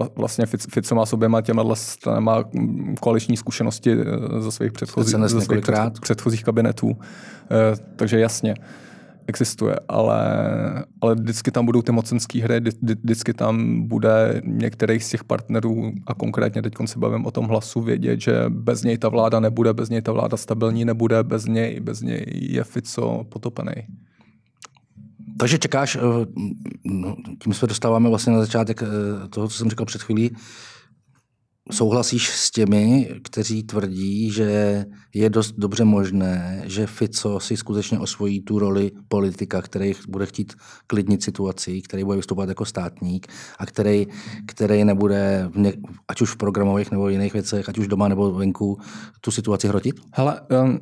Eh, 0.00 0.08
vlastně 0.16 0.46
Fico 0.46 0.94
má 0.94 1.06
s 1.06 1.12
oběma 1.12 1.40
těma 1.40 1.74
stranama 1.74 2.44
koaliční 3.00 3.36
zkušenosti 3.36 3.92
eh, 3.92 4.40
ze 4.40 4.52
svých 4.52 4.72
předchozích, 4.72 5.16
ze 5.26 5.40
svých 5.40 5.60
před, 5.60 6.00
předchozích 6.00 6.44
kabinetů. 6.44 6.92
Eh, 7.50 7.76
takže 7.96 8.20
jasně 8.20 8.54
existuje, 9.26 9.76
ale, 9.88 10.20
ale 11.00 11.14
vždycky 11.14 11.50
tam 11.50 11.66
budou 11.66 11.82
ty 11.82 11.92
mocenské 11.92 12.42
hry, 12.42 12.60
vždycky 12.82 13.34
tam 13.34 13.82
bude 13.88 14.42
některých 14.44 15.04
z 15.04 15.10
těch 15.10 15.24
partnerů, 15.24 15.92
a 16.06 16.14
konkrétně 16.14 16.62
teď 16.62 16.74
se 16.84 16.98
bavím 16.98 17.26
o 17.26 17.30
tom 17.30 17.46
hlasu, 17.46 17.80
vědět, 17.80 18.20
že 18.20 18.44
bez 18.48 18.82
něj 18.82 18.98
ta 18.98 19.08
vláda 19.08 19.40
nebude, 19.40 19.72
bez 19.72 19.88
něj 19.88 20.02
ta 20.02 20.12
vláda 20.12 20.36
stabilní 20.36 20.84
nebude, 20.84 21.22
bez 21.22 21.44
něj, 21.46 21.80
bez 21.80 22.00
něj 22.00 22.24
je 22.26 22.64
Fico 22.64 23.24
potopený. 23.28 23.72
Takže 25.38 25.58
čekáš, 25.58 25.96
eh, 25.96 26.00
no, 26.84 27.16
tím 27.42 27.54
se 27.54 27.66
dostáváme 27.66 28.08
vlastně 28.08 28.32
na 28.32 28.40
začátek 28.40 28.82
eh, 28.82 29.28
toho, 29.28 29.48
co 29.48 29.58
jsem 29.58 29.70
říkal 29.70 29.86
před 29.86 30.02
chvílí, 30.02 30.30
souhlasíš 31.72 32.28
s 32.28 32.50
těmi, 32.50 33.10
kteří 33.24 33.62
tvrdí, 33.62 34.30
že 34.30 34.84
je 35.14 35.30
dost 35.30 35.54
dobře 35.58 35.84
možné, 35.84 36.62
že 36.66 36.86
Fico 36.86 37.40
si 37.40 37.56
skutečně 37.56 37.98
osvojí 37.98 38.40
tu 38.40 38.58
roli 38.58 38.90
politika, 39.08 39.62
který 39.62 39.92
bude 40.08 40.26
chtít 40.26 40.54
klidnit 40.86 41.22
situaci, 41.22 41.82
který 41.82 42.04
bude 42.04 42.16
vystupovat 42.16 42.48
jako 42.48 42.64
státník 42.64 43.26
a 43.58 43.66
který, 43.66 44.06
který 44.46 44.84
nebude, 44.84 45.48
v 45.50 45.58
ně, 45.58 45.72
ať 46.08 46.20
už 46.20 46.30
v 46.30 46.36
programových 46.36 46.90
nebo 46.90 47.08
jiných 47.08 47.32
věcech, 47.32 47.68
ať 47.68 47.78
už 47.78 47.88
doma 47.88 48.08
nebo 48.08 48.32
venku, 48.32 48.78
tu 49.20 49.30
situaci 49.30 49.68
hrotit? 49.68 50.00
Hele, 50.12 50.40
um 50.40 50.78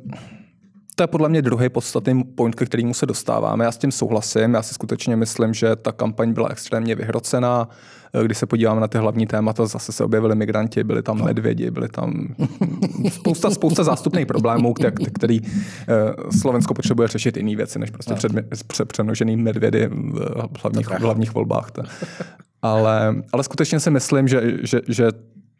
to 0.95 1.03
je 1.03 1.07
podle 1.07 1.29
mě 1.29 1.41
druhý 1.41 1.69
podstatný 1.69 2.23
point, 2.23 2.55
ke 2.55 2.65
kterému 2.65 2.93
se 2.93 3.05
dostáváme. 3.05 3.65
Já 3.65 3.71
s 3.71 3.77
tím 3.77 3.91
souhlasím. 3.91 4.53
Já 4.53 4.61
si 4.61 4.73
skutečně 4.73 5.15
myslím, 5.15 5.53
že 5.53 5.75
ta 5.75 5.91
kampaň 5.91 6.33
byla 6.33 6.49
extrémně 6.49 6.95
vyhrocená. 6.95 7.69
Když 8.23 8.37
se 8.37 8.45
podíváme 8.45 8.81
na 8.81 8.87
ty 8.87 8.97
hlavní 8.97 9.27
témata, 9.27 9.65
zase 9.65 9.91
se 9.91 10.03
objevili 10.03 10.35
migranti, 10.35 10.83
byli 10.83 11.03
tam 11.03 11.23
medvědi, 11.23 11.71
byly 11.71 11.89
tam 11.89 12.35
spousta, 13.09 13.49
spousta 13.49 13.83
zástupných 13.83 14.25
problémů, 14.25 14.73
který, 14.73 15.05
který 15.13 15.41
eh, 15.43 16.37
Slovensko 16.39 16.73
potřebuje 16.73 17.07
řešit 17.07 17.37
jiné 17.37 17.55
věci, 17.55 17.79
než 17.79 17.89
prostě 17.91 18.13
no. 18.13 18.17
před, 18.67 18.87
přemnožený 18.87 19.37
medvědy 19.37 19.89
v 19.91 20.63
hlavních, 20.63 20.87
v 20.87 20.99
hlavních 20.99 21.33
volbách. 21.33 21.71
Ale, 22.61 23.15
ale 23.33 23.43
skutečně 23.43 23.79
si 23.79 23.91
myslím, 23.91 24.27
že, 24.27 24.41
že, 24.61 24.81
že 24.87 25.07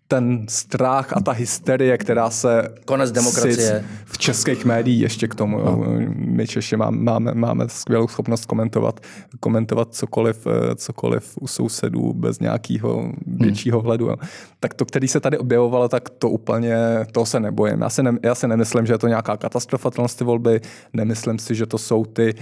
ten 0.07 0.45
strach 0.49 1.13
a 1.17 1.21
ta 1.21 1.31
hysterie, 1.31 1.97
která 1.97 2.29
se... 2.29 2.69
Konec 2.85 3.11
demokracie. 3.11 3.85
V 4.05 4.17
českých 4.17 4.65
médiích 4.65 5.01
ještě 5.01 5.27
k 5.27 5.35
tomu. 5.35 5.57
No. 5.57 5.83
My 6.15 6.47
Češi 6.47 6.77
máme, 6.77 6.97
máme, 6.97 7.33
máme 7.33 7.69
skvělou 7.69 8.07
schopnost 8.07 8.45
komentovat, 8.45 8.99
komentovat 9.39 9.93
cokoliv, 9.93 10.47
eh, 10.47 10.75
cokoliv 10.75 11.33
u 11.41 11.47
sousedů 11.47 12.13
bez 12.13 12.39
nějakého 12.39 13.01
hmm. 13.01 13.13
většího 13.25 13.81
vhledu. 13.81 14.05
Jo. 14.05 14.15
Tak 14.59 14.73
to, 14.73 14.85
který 14.85 15.07
se 15.07 15.19
tady 15.19 15.37
objevovalo, 15.37 15.89
tak 15.89 16.09
to 16.09 16.29
úplně, 16.29 16.77
toho 17.11 17.25
se 17.25 17.39
nebojím. 17.39 17.81
Já 17.81 17.89
si, 17.89 18.03
ne, 18.03 18.17
já 18.23 18.35
si 18.35 18.47
nemyslím, 18.47 18.85
že 18.85 18.93
je 18.93 18.97
to 18.97 19.07
nějaká 19.07 19.37
katastrofa 19.37 19.91
ty 20.17 20.23
volby, 20.23 20.61
nemyslím 20.93 21.39
si, 21.39 21.55
že 21.55 21.65
to 21.65 21.77
jsou 21.77 22.05
ty 22.05 22.35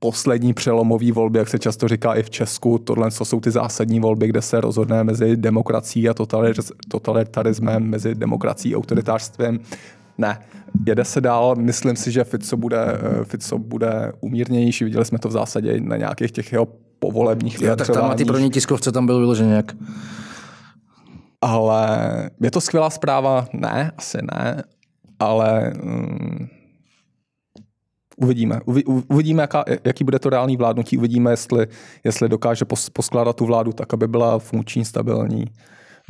poslední 0.00 0.54
přelomové 0.54 1.12
volby, 1.12 1.38
jak 1.38 1.48
se 1.48 1.58
často 1.58 1.88
říká 1.88 2.14
i 2.14 2.22
v 2.22 2.30
Česku. 2.30 2.78
Tohle 2.78 3.10
jsou 3.10 3.40
ty 3.40 3.50
zásadní 3.50 4.00
volby, 4.00 4.28
kde 4.28 4.42
se 4.42 4.60
rozhodne 4.60 5.04
mezi 5.04 5.36
demokracií 5.36 6.08
a 6.08 6.14
totalitarismem, 6.88 7.82
mezi 7.82 8.14
demokracií 8.14 8.74
a 8.74 8.78
autoritářstvím. 8.78 9.60
Ne, 10.18 10.38
jede 10.86 11.04
se 11.04 11.20
dál. 11.20 11.56
Myslím 11.56 11.96
si, 11.96 12.12
že 12.12 12.24
Fico 12.24 12.56
bude, 12.56 12.84
eh, 12.84 13.24
Fico 13.24 13.58
bude 13.58 14.12
umírnější. 14.20 14.84
Viděli 14.84 15.04
jsme 15.04 15.18
to 15.18 15.28
v 15.28 15.32
zásadě 15.32 15.80
na 15.80 15.96
nějakých 15.96 16.32
těch 16.32 16.52
jeho 16.52 16.68
povolebních 16.98 17.60
jo, 17.60 17.76
tak 17.76 17.90
tam 17.90 18.14
ty 18.16 18.24
první 18.24 18.50
tiskovce 18.50 18.92
tam 18.92 19.06
byl 19.06 19.18
vyložený 19.18 19.52
jak 19.52 19.74
ale 21.42 22.30
je 22.40 22.50
to 22.50 22.60
skvělá 22.60 22.90
zpráva? 22.90 23.46
Ne, 23.52 23.92
asi 23.98 24.18
ne, 24.34 24.62
ale 25.18 25.72
mm, 25.82 26.48
Uvidíme. 28.22 28.60
Uvidíme, 29.08 29.42
jaká, 29.42 29.64
jaký 29.84 30.04
bude 30.04 30.18
to 30.18 30.30
reálný 30.30 30.56
vládnutí. 30.56 30.98
Uvidíme, 30.98 31.30
jestli, 31.30 31.66
jestli 32.04 32.28
dokáže 32.28 32.64
poskládat 32.92 33.36
tu 33.36 33.46
vládu 33.46 33.72
tak, 33.72 33.94
aby 33.94 34.08
byla 34.08 34.38
funkční, 34.38 34.84
stabilní. 34.84 35.44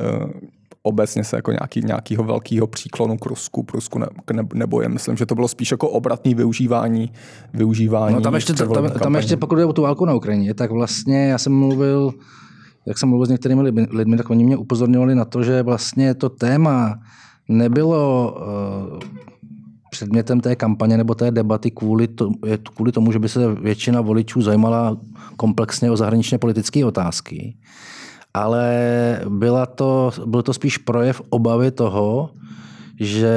Eh, 0.01 0.49
obecně 0.83 1.23
se 1.23 1.35
jako 1.35 1.51
nějaký, 1.51 1.81
nějakého 1.81 2.23
velkého 2.23 2.67
příklonu 2.67 3.17
k 3.17 3.25
Rusku, 3.25 3.63
k 3.63 3.73
Rusku 3.73 3.99
ne, 3.99 4.07
ne, 4.33 4.43
nebo 4.53 4.81
je, 4.81 4.89
myslím, 4.89 5.17
že 5.17 5.25
to 5.25 5.35
bylo 5.35 5.47
spíš 5.47 5.71
jako 5.71 5.89
obratný 5.89 6.35
využívání, 6.35 7.11
využívání 7.53 8.15
no, 8.15 8.21
tam 8.21 8.35
ještě, 8.35 8.53
tam, 8.53 8.89
tam 8.89 9.15
ještě 9.15 9.37
pokud 9.37 9.55
jde 9.55 9.65
o 9.65 9.73
tu 9.73 9.81
válku 9.81 10.05
na 10.05 10.13
Ukrajině, 10.13 10.53
tak 10.53 10.71
vlastně 10.71 11.27
já 11.27 11.37
jsem 11.37 11.53
mluvil, 11.53 12.13
jak 12.85 12.97
jsem 12.97 13.09
mluvil 13.09 13.25
s 13.25 13.29
některými 13.29 13.61
lidmi, 13.91 14.17
tak 14.17 14.29
oni 14.29 14.43
mě 14.43 14.57
upozorňovali 14.57 15.15
na 15.15 15.25
to, 15.25 15.43
že 15.43 15.63
vlastně 15.63 16.13
to 16.13 16.29
téma 16.29 16.99
nebylo 17.49 18.35
uh, 18.93 18.99
předmětem 19.91 20.41
té 20.41 20.55
kampaně 20.55 20.97
nebo 20.97 21.15
té 21.15 21.31
debaty 21.31 21.71
kvůli, 21.71 22.07
to, 22.07 22.31
kvůli 22.75 22.91
tomu, 22.91 23.11
že 23.11 23.19
by 23.19 23.29
se 23.29 23.53
většina 23.53 24.01
voličů 24.01 24.41
zajímala 24.41 24.97
komplexně 25.37 25.91
o 25.91 25.97
zahraničně 25.97 26.37
politické 26.37 26.85
otázky. 26.85 27.55
Ale 28.33 28.69
byla 29.29 29.65
to, 29.65 30.11
byl 30.25 30.41
to 30.41 30.53
spíš 30.53 30.77
projev 30.77 31.21
obavy 31.29 31.71
toho, 31.71 32.29
že 32.99 33.33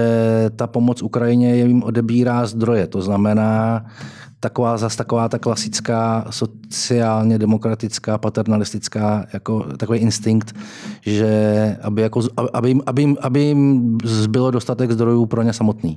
ta 0.57 0.67
pomoc 0.67 1.03
Ukrajině 1.03 1.57
jim 1.57 1.83
odebírá 1.83 2.47
zdroje. 2.47 2.87
To 2.87 3.03
znamená, 3.03 3.87
taková 4.45 4.77
zase 4.77 4.97
taková 4.97 5.29
ta 5.29 5.39
klasická 5.39 6.27
sociálně 6.31 7.39
demokratická, 7.39 8.19
paternalistická, 8.19 9.27
jako 9.33 9.63
takový 9.77 9.99
instinkt, 9.99 10.53
že 11.01 11.31
aby, 11.83 12.03
jako, 12.03 12.21
aby, 12.53 12.69
jim, 12.69 12.83
aby, 12.87 13.03
jim, 13.03 13.17
aby 13.21 13.41
jim 13.41 13.99
zbylo 14.05 14.51
dostatek 14.51 14.91
zdrojů 14.91 15.27
pro 15.27 15.43
ně 15.43 15.53
samotný. 15.53 15.97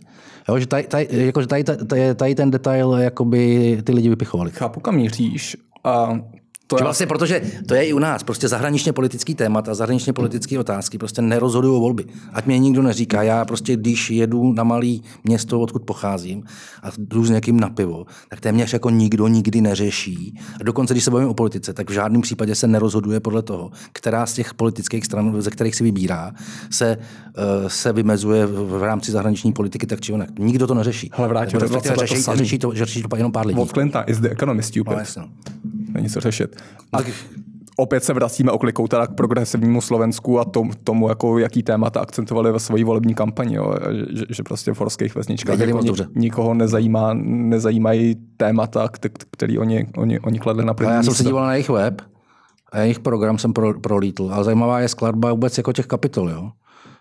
Jo, 0.49 0.59
že 0.59 0.67
tady, 0.67 0.83
tady, 0.83 1.07
jako, 1.11 1.45
tady, 1.45 1.63
tady, 1.63 2.15
tady 2.15 2.35
ten 2.35 2.51
detail 2.51 2.93
jakoby 2.93 3.77
ty 3.83 3.91
lidi 3.91 4.09
vypichovali. 4.09 4.51
Chápu, 4.51 4.79
kam 4.79 4.95
míříš. 4.95 5.57
A 5.83 6.19
to 6.67 6.77
je 6.77 6.83
vlastně, 6.83 7.07
protože 7.07 7.41
to 7.67 7.75
je 7.75 7.85
i 7.85 7.93
u 7.93 7.99
nás, 7.99 8.23
prostě 8.23 8.47
zahraničně 8.47 8.93
politický 8.93 9.35
témat 9.35 9.69
a 9.69 9.73
zahraničně 9.73 10.13
politické 10.13 10.59
otázky 10.59 10.97
prostě 10.97 11.21
nerozhodují 11.21 11.77
o 11.77 11.79
volby. 11.79 12.05
Ať 12.33 12.45
mě 12.45 12.59
nikdo 12.59 12.81
neříká, 12.81 13.23
já 13.23 13.45
prostě 13.45 13.75
když 13.75 14.09
jedu 14.09 14.53
na 14.53 14.63
malý 14.63 15.03
město, 15.23 15.59
odkud 15.59 15.81
pocházím 15.81 16.43
a 16.83 16.91
jdu 16.97 17.25
s 17.25 17.29
někým 17.29 17.59
na 17.59 17.69
pivo, 17.69 18.05
tak 18.29 18.41
téměř 18.41 18.73
jako 18.73 18.89
nikdo 18.89 19.27
nikdy 19.27 19.61
neřeší. 19.61 20.39
A 20.61 20.63
dokonce, 20.63 20.93
když 20.93 21.03
se 21.03 21.11
bavím 21.11 21.27
o 21.27 21.33
politice, 21.33 21.73
tak 21.73 21.89
v 21.89 21.93
žádném 21.93 22.21
případě 22.21 22.55
se 22.55 22.67
nerozhoduje 22.67 23.19
podle 23.19 23.41
toho, 23.41 23.71
která 23.91 24.25
z 24.25 24.33
těch 24.33 24.53
politických 24.53 25.05
stran, 25.05 25.41
ze 25.41 25.51
kterých 25.51 25.75
si 25.75 25.83
vybírá, 25.83 26.31
se, 26.69 26.97
uh, 26.97 27.67
se 27.67 27.93
vymezuje 27.93 28.45
v, 28.45 28.83
rámci 28.83 29.11
zahraniční 29.11 29.53
politiky 29.53 29.87
tak 29.87 30.01
či 30.01 30.13
onak. 30.13 30.39
Nikdo 30.39 30.67
to 30.67 30.73
neřeší. 30.73 31.11
Ale 31.13 31.27
vrátím, 31.27 31.59
řeší, 31.59 32.23
to, 32.23 32.35
řeší, 32.35 32.59
to, 32.59 32.71
řeší 32.73 33.03
to 33.03 33.15
jenom 33.15 33.31
pár 33.31 33.47
lidí. 33.47 33.59
Od 33.59 33.71
Clinta 33.71 34.01
is 34.01 34.19
the 34.19 34.29
economist 34.29 34.69
stupid. 34.69 34.93
No, 34.93 34.99
jasno 34.99 35.29
není 35.97 36.09
co 36.09 36.19
řešit. 36.19 36.55
A 36.93 36.97
opět 37.77 38.03
se 38.03 38.13
vracíme 38.13 38.51
oklikou 38.51 38.87
teda 38.87 39.07
k 39.07 39.15
progresivnímu 39.15 39.81
Slovensku 39.81 40.39
a 40.39 40.45
tom, 40.45 40.71
tomu, 40.83 41.09
jako, 41.09 41.39
jaký 41.39 41.63
témata 41.63 41.99
akcentovali 41.99 42.51
ve 42.51 42.59
své 42.59 42.83
volební 42.83 43.13
kampani. 43.13 43.55
Jo. 43.55 43.75
Že, 44.13 44.25
že, 44.29 44.43
prostě 44.43 44.73
v 44.73 44.79
horských 44.79 45.15
vesničkách 45.15 45.59
jako 45.59 45.81
nikoho 46.15 46.53
nezajímá, 46.53 47.13
nezajímají 47.23 48.15
témata, 48.37 48.89
které 49.31 49.59
oni, 49.59 49.87
oni, 49.97 50.19
oni 50.19 50.39
kladli 50.39 50.65
na 50.65 50.73
první 50.73 50.93
Já 50.93 51.03
jsem 51.03 51.13
se 51.13 51.23
díval 51.23 51.45
na 51.45 51.53
jejich 51.53 51.69
web 51.69 52.01
a 52.71 52.79
jejich 52.79 52.99
program 52.99 53.37
jsem 53.37 53.53
pro, 53.53 53.79
prolítl. 53.79 54.29
A 54.33 54.43
zajímavá 54.43 54.79
je 54.79 54.87
skladba 54.87 55.31
vůbec 55.31 55.57
jako 55.57 55.73
těch 55.73 55.87
kapitol. 55.87 56.29
Jo. 56.29 56.51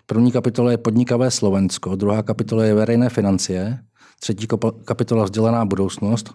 První 0.07 0.33
kapitola 0.33 0.71
je 0.71 0.79
podnikavé 0.79 1.31
Slovensko, 1.31 1.97
druhá 1.97 2.23
kapitola 2.23 2.65
je 2.65 2.75
veřejné 2.75 3.09
financie, 3.09 3.79
třetí 4.21 4.47
kapitola 4.85 5.25
vzdělaná 5.25 5.65
budoucnost, 5.65 6.35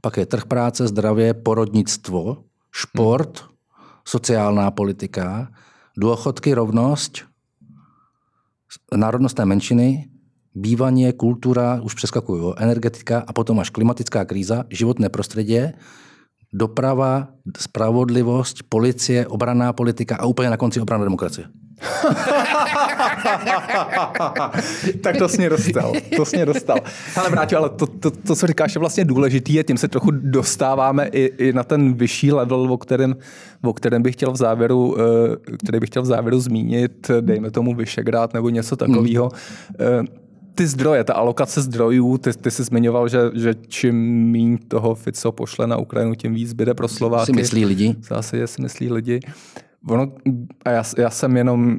pak 0.00 0.16
je 0.16 0.26
trh 0.26 0.44
práce, 0.44 0.88
zdravě, 0.88 1.34
porodnictvo, 1.34 2.44
šport, 2.72 3.44
sociálná 4.04 4.70
politika, 4.70 5.48
důchodky, 5.98 6.54
rovnost, 6.54 7.18
národnostné 8.96 9.44
menšiny, 9.44 10.08
bývanie, 10.54 11.12
kultura, 11.12 11.80
už 11.82 11.94
přeskakuju, 11.94 12.54
energetika 12.56 13.24
a 13.26 13.32
potom 13.32 13.58
až 13.60 13.70
klimatická 13.70 14.24
kríza, 14.24 14.64
životné 14.70 15.08
prostředí, 15.08 15.60
doprava, 16.52 17.28
spravodlivost, 17.58 18.62
policie, 18.68 19.26
obraná 19.26 19.72
politika 19.72 20.16
a 20.16 20.26
úplně 20.26 20.50
na 20.50 20.56
konci 20.56 20.80
obrana 20.80 21.04
demokracie. 21.04 21.46
tak 25.00 25.16
to 25.16 25.28
mě 25.38 25.50
dostal. 25.50 25.92
To 26.16 26.24
mě 26.32 26.46
dostal. 26.46 26.78
Ale 27.16 27.30
Vráťo, 27.30 27.56
ale 27.56 27.68
to, 27.68 27.86
to, 27.86 28.10
to, 28.10 28.36
co 28.36 28.46
říkáš, 28.46 28.74
je 28.74 28.78
vlastně 28.78 29.04
důležitý, 29.04 29.54
je 29.54 29.64
tím 29.64 29.76
se 29.76 29.88
trochu 29.88 30.10
dostáváme 30.10 31.08
i, 31.12 31.32
i 31.38 31.52
na 31.52 31.64
ten 31.64 31.94
vyšší 31.94 32.32
level, 32.32 32.72
o 32.72 32.78
kterém, 32.78 33.16
o 33.62 33.72
kterém 33.72 34.02
bych 34.02 34.14
chtěl 34.14 34.32
v 34.32 34.36
závěru, 34.36 34.96
eh, 35.00 35.02
který 35.64 35.80
bych 35.80 35.88
chtěl 35.88 36.02
v 36.02 36.06
závěru 36.06 36.40
zmínit, 36.40 37.10
dejme 37.20 37.50
tomu 37.50 37.74
Vyšegrad 37.74 38.34
nebo 38.34 38.48
něco 38.48 38.76
takového. 38.76 39.30
Hmm 39.78 40.06
ty 40.54 40.66
zdroje, 40.66 41.04
ta 41.04 41.14
alokace 41.14 41.62
zdrojů, 41.62 42.18
ty, 42.18 42.32
ty 42.32 42.50
jsi 42.50 42.64
zmiňoval, 42.64 43.08
že, 43.08 43.18
že 43.34 43.54
čím 43.68 43.94
méně 44.32 44.58
toho 44.68 44.94
Fico 44.94 45.32
pošle 45.32 45.66
na 45.66 45.76
Ukrajinu, 45.76 46.14
tím 46.14 46.34
víc 46.34 46.52
bude 46.52 46.74
pro 46.74 46.88
Slováky. 46.88 47.26
Si 47.26 47.32
myslí 47.32 47.64
lidi? 47.64 47.96
V 48.00 48.06
zásadě 48.06 48.46
si 48.46 48.62
myslí 48.62 48.92
lidi. 48.92 49.20
Ono, 49.88 50.12
a 50.64 50.70
já, 50.70 50.82
já, 50.98 51.10
jsem 51.10 51.36
jenom 51.36 51.76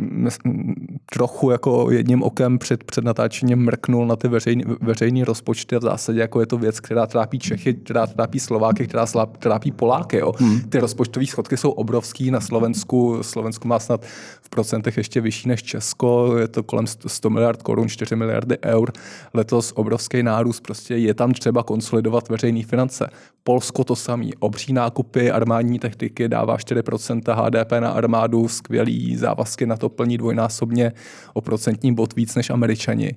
trochu 1.13 1.51
jako 1.51 1.91
jedním 1.91 2.23
okem 2.23 2.57
před, 2.57 2.83
před 2.83 3.03
natáčením 3.03 3.59
mrknul 3.59 4.07
na 4.07 4.15
ty 4.15 4.27
veřejný, 4.27 4.63
veřejný 4.81 5.23
rozpočty 5.23 5.75
a 5.75 5.79
v 5.79 5.81
zásadě 5.81 6.19
jako 6.19 6.39
je 6.39 6.45
to 6.45 6.57
věc, 6.57 6.79
která 6.79 7.07
trápí 7.07 7.39
Čechy, 7.39 7.73
která 7.73 8.07
trápí 8.07 8.39
Slováky, 8.39 8.87
která 8.87 9.05
trápí 9.39 9.71
Poláky. 9.71 10.17
Jo. 10.17 10.33
Hmm. 10.37 10.61
Ty 10.61 10.79
rozpočtové 10.79 11.25
schodky 11.25 11.57
jsou 11.57 11.71
obrovský 11.71 12.31
na 12.31 12.41
Slovensku. 12.41 13.17
Slovensku 13.21 13.67
má 13.67 13.79
snad 13.79 14.05
v 14.41 14.49
procentech 14.49 14.97
ještě 14.97 15.21
vyšší 15.21 15.47
než 15.47 15.63
Česko, 15.63 16.37
je 16.37 16.47
to 16.47 16.63
kolem 16.63 16.87
100 16.87 17.29
miliard 17.29 17.61
korun, 17.61 17.89
4 17.89 18.15
miliardy 18.15 18.57
eur. 18.65 18.91
Letos 19.33 19.73
obrovský 19.75 20.23
nárůst, 20.23 20.59
prostě 20.59 20.95
je 20.95 21.13
tam 21.13 21.33
třeba 21.33 21.63
konsolidovat 21.63 22.29
veřejné 22.29 22.63
finance. 22.63 23.09
Polsko 23.43 23.83
to 23.83 23.95
samý, 23.95 24.33
obří 24.39 24.73
nákupy 24.73 25.31
armádní 25.31 25.79
techniky 25.79 26.29
dává 26.29 26.57
4% 26.57 27.21
HDP 27.35 27.71
na 27.71 27.90
armádu, 27.91 28.47
skvělý 28.47 29.17
závazky 29.17 29.65
na 29.65 29.77
to 29.77 29.89
plní 29.89 30.17
dvojnásobně 30.17 30.91
o 31.33 31.41
procentní 31.41 31.95
bod 31.95 32.15
víc 32.15 32.35
než 32.35 32.49
američani. 32.49 33.15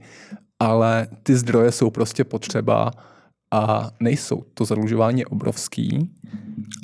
Ale 0.60 1.06
ty 1.22 1.36
zdroje 1.36 1.72
jsou 1.72 1.90
prostě 1.90 2.24
potřeba 2.24 2.90
a 3.54 3.90
nejsou. 4.00 4.42
To 4.54 4.64
zadlužování 4.64 5.20
je 5.20 5.26
obrovský. 5.26 6.10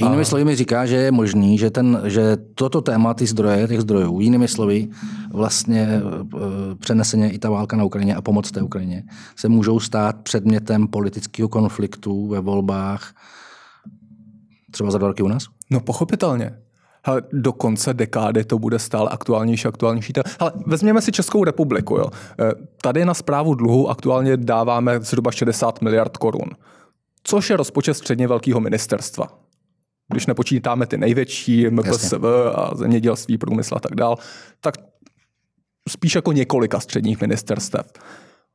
A... 0.02 0.04
Jinými 0.04 0.24
slovy 0.24 0.44
mi 0.44 0.56
říká, 0.56 0.86
že 0.86 0.96
je 0.96 1.12
možný, 1.12 1.58
že, 1.58 1.70
ten, 1.70 2.00
že 2.04 2.36
toto 2.54 2.80
téma, 2.80 3.14
ty 3.14 3.26
zdroje, 3.26 3.68
těch 3.68 3.80
zdrojů, 3.80 4.20
jinými 4.20 4.48
slovy, 4.48 4.88
vlastně 5.32 5.80
e, 5.80 6.00
přeneseně 6.74 7.30
i 7.30 7.38
ta 7.38 7.50
válka 7.50 7.76
na 7.76 7.84
Ukrajině 7.84 8.14
a 8.14 8.22
pomoc 8.22 8.50
té 8.50 8.62
Ukrajině, 8.62 9.02
se 9.36 9.48
můžou 9.48 9.80
stát 9.80 10.16
předmětem 10.22 10.88
politického 10.88 11.48
konfliktu 11.48 12.28
ve 12.28 12.40
volbách 12.40 13.14
třeba 14.70 14.90
za 14.90 14.98
dva 14.98 15.08
roky 15.08 15.22
u 15.22 15.28
nás? 15.28 15.46
No 15.70 15.80
pochopitelně. 15.80 16.56
Hele, 17.02 17.22
do 17.32 17.52
konce 17.52 17.94
dekády 17.94 18.44
to 18.44 18.58
bude 18.58 18.78
stále 18.78 19.10
aktuálnější, 19.10 19.68
aktuálnější. 19.68 20.12
Ale 20.38 20.52
vezměme 20.66 21.00
si 21.00 21.12
Českou 21.12 21.44
republiku. 21.44 21.96
Jo. 21.96 22.06
E, 22.40 22.52
tady 22.82 23.04
na 23.04 23.14
zprávu 23.14 23.54
dluhu 23.54 23.90
aktuálně 23.90 24.36
dáváme 24.36 25.00
zhruba 25.00 25.32
60 25.32 25.82
miliard 25.82 26.16
korun, 26.16 26.50
což 27.22 27.50
je 27.50 27.56
rozpočet 27.56 27.94
středně 27.94 28.28
velkého 28.28 28.60
ministerstva. 28.60 29.26
Když 30.12 30.26
nepočítáme 30.26 30.86
ty 30.86 30.98
největší, 30.98 31.70
MPSV 31.70 32.24
a 32.54 32.70
zemědělství, 32.74 33.38
průmysl 33.38 33.74
a 33.76 33.80
tak 33.80 33.94
dál, 33.94 34.16
tak 34.60 34.74
spíš 35.88 36.14
jako 36.14 36.32
několika 36.32 36.80
středních 36.80 37.20
ministerstev. 37.20 37.92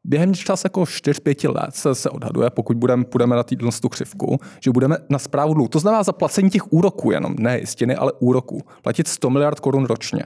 Během 0.08 0.34
čas 0.34 0.64
jako 0.64 0.82
4-5 0.82 1.56
let 1.56 1.76
se, 1.76 1.96
se 1.96 2.10
odhaduje, 2.10 2.50
pokud 2.50 2.78
budeme, 2.78 3.06
půjdeme 3.06 3.36
na 3.36 3.44
týdl 3.44 3.70
tu 3.82 3.90
křivku, 3.90 4.40
že 4.60 4.72
budeme 4.72 4.98
na 5.10 5.20
zprávu 5.20 5.54
dluhu. 5.54 5.68
To 5.68 5.80
znamená 5.80 6.04
zaplacení 6.04 6.50
těch 6.50 6.74
úroků 6.74 7.12
jenom, 7.12 7.36
ne 7.40 7.60
jistiny, 7.60 7.96
ale 7.96 8.12
úroků. 8.20 8.62
Platit 8.82 9.08
100 9.08 9.30
miliard 9.30 9.60
korun 9.60 9.86
ročně. 9.86 10.24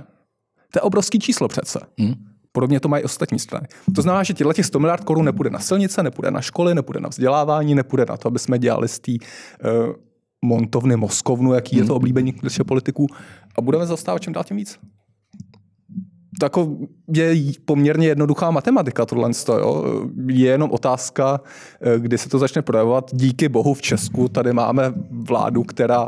To 0.71 0.77
je 0.77 0.81
obrovský 0.81 1.19
číslo 1.19 1.47
přece. 1.47 1.79
Hmm. 1.99 2.13
Podobně 2.51 2.79
to 2.79 2.87
mají 2.87 3.03
ostatní 3.03 3.39
strany. 3.39 3.67
To 3.95 4.01
znamená, 4.01 4.23
že 4.23 4.33
těchto 4.33 4.63
100 4.63 4.79
miliard 4.79 5.03
korun 5.03 5.25
nepůjde 5.25 5.49
na 5.49 5.59
silnice, 5.59 6.03
nepůjde 6.03 6.31
na 6.31 6.41
školy, 6.41 6.75
nepůjde 6.75 6.99
na 6.99 7.09
vzdělávání, 7.09 7.75
nepůjde 7.75 8.05
na 8.09 8.17
to, 8.17 8.27
aby 8.27 8.39
jsme 8.39 8.59
dělali 8.59 8.87
z 8.87 8.99
té 8.99 9.11
uh, 9.11 9.93
montovny 10.45 10.95
Moskovnu, 10.95 11.53
jaký 11.53 11.75
hmm. 11.75 11.83
je 11.83 11.87
to 11.87 11.95
oblíbení 11.95 12.33
politiků. 12.67 13.07
A 13.57 13.61
budeme 13.61 13.85
zastávat 13.85 14.21
čím 14.21 14.33
dál 14.33 14.43
tím 14.43 14.57
víc 14.57 14.79
jako 16.43 16.77
je 17.13 17.35
poměrně 17.65 18.07
jednoduchá 18.07 18.51
matematika 18.51 19.05
tohle. 19.05 19.31
Jo. 19.47 19.85
Je 20.27 20.49
jenom 20.49 20.71
otázka, 20.71 21.41
eh, 21.81 21.99
kdy 21.99 22.17
se 22.17 22.29
to 22.29 22.39
začne 22.39 22.61
projevovat. 22.61 23.11
Díky 23.13 23.49
bohu 23.49 23.73
v 23.73 23.81
Česku 23.81 24.29
tady 24.29 24.53
máme 24.53 24.93
vládu, 25.11 25.63
která 25.63 26.07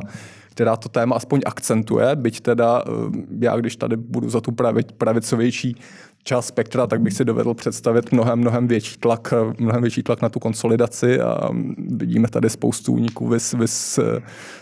která 0.54 0.76
to 0.76 0.89
téma 0.89 1.15
aspoň 1.15 1.41
akcentuje, 1.46 2.15
byť 2.15 2.41
teda 2.41 2.84
eh, 2.88 2.91
já, 3.39 3.56
když 3.56 3.76
tady 3.76 3.98
budu 3.98 4.30
za 4.30 4.41
tu 4.41 4.52
pravic, 4.52 4.88
pravicovější 4.98 5.76
část 6.24 6.48
spektra, 6.48 6.88
tak 6.88 7.02
bych 7.02 7.13
si 7.13 7.26
dovedl 7.26 7.54
představit 7.54 8.12
mnohem, 8.12 8.39
mnohem 8.39 8.67
větší 8.67 8.98
tlak, 9.00 9.34
eh, 9.34 9.54
mnohem 9.60 9.82
větší 9.82 10.04
tlak 10.04 10.22
na 10.22 10.30
tu 10.30 10.39
konsolidaci 10.39 11.22
a 11.22 11.50
vidíme 11.78 12.28
tady 12.28 12.50
spoustu 12.50 12.94
úniků, 12.94 13.28
vys, 13.28 13.54
vys 13.54 14.00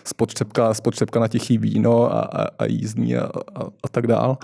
spotřebka, 0.04 0.74
spotřebka 0.74 1.20
na 1.20 1.28
tichý 1.28 1.58
víno 1.58 2.14
a, 2.14 2.20
a, 2.20 2.48
a 2.60 2.66
jízdní 2.66 3.18
a, 3.18 3.30
a, 3.56 3.64
a 3.84 3.88
tak 3.92 4.08
dál 4.08 4.38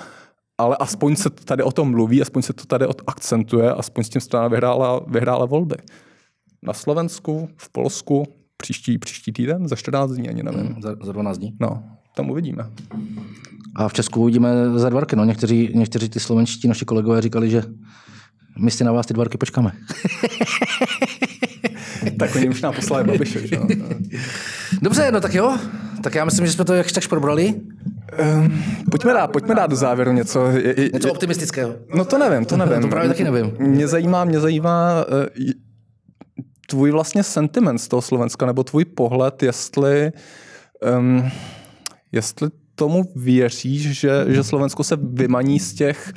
ale 0.58 0.78
aspoň 0.80 1.16
se 1.16 1.30
tady 1.30 1.64
o 1.64 1.72
tom 1.72 1.92
mluví, 1.92 2.22
aspoň 2.22 2.42
se 2.42 2.54
to 2.54 2.66
tady 2.66 2.86
akcentuje, 3.08 3.74
aspoň 3.74 4.04
s 4.04 4.10
tím 4.10 4.22
strana 4.22 4.48
vyhrála, 4.48 5.02
vyhrála 5.08 5.46
volby. 5.46 5.76
Na 6.64 6.74
Slovensku, 6.74 7.50
v 7.58 7.70
Polsku, 7.70 8.24
příští, 8.58 8.98
příští 8.98 9.32
týden, 9.32 9.68
za 9.68 9.76
14 9.76 10.12
dní, 10.12 10.30
ani 10.30 10.44
nevím. 10.44 10.66
Hmm, 10.66 10.82
za, 10.82 10.96
za 11.04 11.12
12 11.12 11.38
dní? 11.38 11.54
No, 11.60 11.84
tam 12.16 12.30
uvidíme. 12.30 12.70
A 13.76 13.88
v 13.88 13.94
Česku 13.94 14.22
uvidíme 14.22 14.50
za 14.76 14.90
dva 14.90 15.00
roky. 15.00 15.16
No, 15.16 15.26
někteří, 15.26 15.72
někteří 15.76 16.10
ty 16.10 16.20
slovenští 16.20 16.68
naši 16.68 16.86
kolegové 16.86 17.22
říkali, 17.22 17.50
že 17.50 17.64
my 18.60 18.72
si 18.72 18.84
na 18.84 18.92
vás 18.92 19.06
ty 19.06 19.14
dva 19.14 19.24
roky 19.24 19.38
počkáme. 19.38 19.72
tak 22.20 22.36
oni 22.36 22.50
už 22.50 22.62
nám 22.62 22.74
poslali 22.74 23.04
Babiše, 23.04 23.48
že? 23.48 23.60
Dobře, 24.82 25.12
no 25.12 25.22
tak 25.22 25.34
jo. 25.34 25.58
Tak 26.04 26.16
já 26.16 26.26
myslím, 26.26 26.46
že 26.46 26.52
jsme 26.52 26.66
to 26.66 26.74
jakž 26.74 26.92
takž 26.92 27.08
probrali. 27.08 27.62
Um, 28.38 28.64
pojďme 28.92 29.14
dát, 29.14 29.28
pojďme 29.28 29.56
dát 29.56 29.70
do 29.70 29.76
závěru 29.76 30.12
něco. 30.12 30.46
Je, 30.46 30.82
je, 30.82 30.90
něco 30.94 31.12
optimistického. 31.12 31.76
No 31.96 32.06
to 32.06 32.18
nevím, 32.18 32.46
to 32.46 32.58
nevím. 32.58 32.82
to 32.82 32.88
právě 32.88 33.10
taky 33.10 33.24
nevím. 33.24 33.56
Mě 33.60 33.88
zajímá, 33.88 34.26
mě 34.26 34.40
zajímá 34.40 35.06
uh, 35.06 35.52
tvůj 36.68 36.92
vlastně 36.92 37.24
sentiment 37.24 37.80
z 37.80 37.88
toho 37.88 38.02
Slovenska, 38.02 38.46
nebo 38.46 38.64
tvůj 38.64 38.86
pohled, 38.86 39.44
jestli, 39.44 40.12
um, 40.98 41.30
jestli 42.12 42.50
tomu 42.76 43.04
věříš, 43.16 43.82
že, 44.00 44.26
že 44.28 44.44
Slovensko 44.44 44.84
se 44.84 44.98
vymaní 45.02 45.60
z 45.60 45.74
těch 45.74 46.14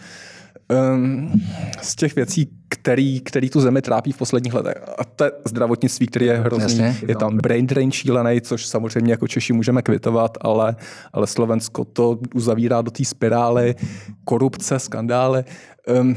um, 0.95 1.33
z 1.83 1.97
těch 1.97 2.17
věcí, 2.17 2.51
který, 2.69 3.21
který 3.21 3.51
tu 3.51 3.61
zemi 3.61 3.83
trápí 3.83 4.13
v 4.13 4.17
posledních 4.17 4.55
letech. 4.55 4.75
A 4.99 5.05
to 5.05 5.25
je 5.25 5.31
zdravotnictví, 5.45 6.07
který 6.07 6.27
je 6.27 6.37
hrozný. 6.39 6.85
Jasně. 6.85 7.09
Je 7.09 7.17
tam 7.17 7.37
brain 7.37 7.67
drain 7.67 7.93
šílený, 7.93 8.41
což 8.41 8.67
samozřejmě 8.67 9.13
jako 9.13 9.29
Češi 9.29 9.53
můžeme 9.53 9.83
kvitovat, 9.83 10.39
ale, 10.41 10.77
ale 11.13 11.27
Slovensko 11.27 11.85
to 11.85 12.19
uzavírá 12.35 12.83
do 12.83 12.91
té 12.91 13.05
spirály, 13.05 13.75
korupce, 14.25 14.79
skandály. 14.79 15.45
Um, 16.01 16.17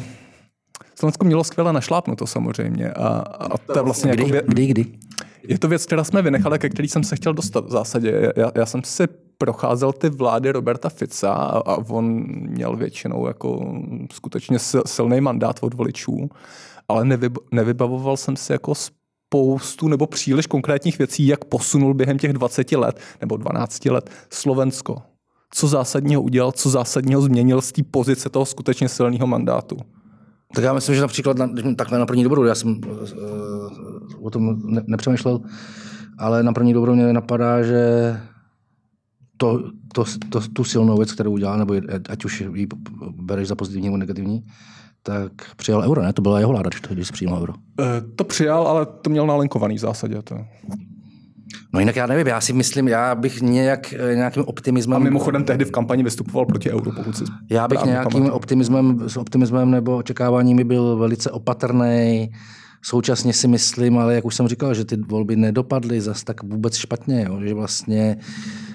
Slovensko 0.96 1.26
mělo 1.26 1.44
skvěle 1.44 1.74
našlápnuto 1.74 2.28
samozřejmě. 2.28 2.92
A, 2.92 3.08
a 3.40 3.58
to 3.58 3.80
je 3.80 3.84
vlastně 3.84 4.12
kdy, 4.12 4.36
jako, 4.36 4.48
kdy, 4.48 4.68
kdy? 4.68 4.86
Je 5.48 5.60
to 5.60 5.68
věc, 5.68 5.86
která 5.86 6.04
jsme 6.04 6.22
vynechali, 6.22 6.60
ke 6.60 6.70
který 6.70 6.88
jsem 6.88 7.04
se 7.04 7.16
chtěl 7.16 7.34
dostat 7.34 7.66
v 7.66 7.72
zásadě. 7.72 8.34
Já, 8.36 8.52
já 8.56 8.66
jsem 8.66 8.84
si 8.84 9.08
procházel 9.42 9.94
ty 9.94 10.10
vlády 10.10 10.52
Roberta 10.52 10.90
Fica 10.90 11.34
a, 11.34 11.58
a 11.58 11.78
on 11.90 12.06
měl 12.28 12.76
většinou 12.76 13.28
jako 13.28 13.74
skutečně 14.12 14.60
silný 14.86 15.22
mandát 15.22 15.60
od 15.62 15.74
voličů, 15.74 16.30
ale 16.90 17.06
nevyb, 17.06 17.38
nevybavoval 17.52 18.18
jsem 18.18 18.36
si 18.36 18.52
jako 18.52 18.74
spoustu 18.76 19.88
nebo 19.88 20.08
příliš 20.08 20.48
konkrétních 20.48 20.98
věcí, 20.98 21.28
jak 21.28 21.46
posunul 21.46 21.94
během 21.94 22.18
těch 22.18 22.34
20 22.34 22.72
let 22.72 23.00
nebo 23.22 23.38
12 23.38 23.86
let 23.86 24.10
Slovensko. 24.30 25.02
Co 25.54 25.68
zásadního 25.68 26.22
udělal, 26.22 26.52
co 26.52 26.70
zásadního 26.70 27.22
změnil 27.22 27.62
z 27.62 27.72
té 27.72 27.82
pozice 27.92 28.30
toho 28.30 28.46
skutečně 28.46 28.90
silného 28.90 29.28
mandátu. 29.28 29.78
Tak 30.56 30.64
já 30.64 30.74
myslím, 30.74 30.96
že 30.96 31.02
například 31.02 31.38
na, 31.38 31.50
takhle 31.76 32.00
na 32.00 32.06
první 32.06 32.24
dobru, 32.24 32.46
já 32.46 32.56
jsem 32.56 32.70
uh, 32.70 34.26
o 34.26 34.30
tom 34.30 34.62
ne, 34.66 34.82
nepřemýšlel, 34.88 35.40
ale 36.18 36.44
na 36.44 36.54
první 36.54 36.74
dobru 36.74 36.96
mě 36.96 37.14
napadá, 37.14 37.64
že 37.64 37.82
to, 39.42 39.64
to, 39.94 40.04
to, 40.30 40.42
tu 40.54 40.64
silnou 40.64 40.98
věc, 40.98 41.12
kterou 41.12 41.32
udělal, 41.32 41.58
nebo 41.58 41.76
ať 42.10 42.26
už 42.26 42.44
ji 42.54 42.68
bereš 43.12 43.48
za 43.48 43.56
pozitivní 43.56 43.88
nebo 43.88 43.98
negativní, 43.98 44.44
tak 45.04 45.32
přijal 45.56 45.82
euro, 45.82 46.02
ne? 46.02 46.14
To 46.14 46.22
byla 46.22 46.40
jeho 46.40 46.52
vláda, 46.52 46.70
když 46.90 47.08
se 47.08 47.14
přijímal 47.14 47.42
euro. 47.42 47.54
E, 47.80 48.02
to 48.16 48.24
přijal, 48.24 48.68
ale 48.68 48.86
to 48.86 49.10
měl 49.10 49.26
nalinkovaný 49.28 49.76
v 49.76 49.80
zásadě. 49.80 50.22
To. 50.22 50.38
No 51.74 51.80
jinak 51.80 51.96
já 51.96 52.08
nevím, 52.08 52.28
já 52.28 52.42
si 52.42 52.54
myslím, 52.54 52.88
já 52.88 53.16
bych 53.16 53.42
nějak, 53.42 53.94
nějakým 54.14 54.44
optimismem... 54.46 54.96
A 54.96 55.00
mimochodem 55.00 55.44
tehdy 55.44 55.66
v 55.66 55.72
kampani 55.72 56.04
vystupoval 56.04 56.46
proti 56.46 56.72
euro, 56.72 56.92
pokud 56.92 57.18
si 57.18 57.24
Já 57.50 57.68
bych 57.68 57.84
nějakým 57.84 58.32
optimismem, 58.32 59.10
s 59.10 59.18
optimismem 59.18 59.72
nebo 59.72 59.98
očekáváními 59.98 60.64
byl 60.64 60.98
velice 60.98 61.32
opatrný 61.32 62.30
Současně 62.84 63.34
si 63.34 63.48
myslím, 63.48 63.98
ale 63.98 64.16
jak 64.16 64.26
už 64.26 64.36
jsem 64.36 64.48
říkal, 64.48 64.74
že 64.74 64.86
ty 64.86 64.98
volby 64.98 65.36
nedopadly 65.36 66.02
zas 66.02 66.24
tak 66.24 66.44
vůbec 66.44 66.76
špatně, 66.76 67.26
jo? 67.28 67.40
že 67.46 67.54
vlastně 67.54 68.18
eh, 68.20 68.71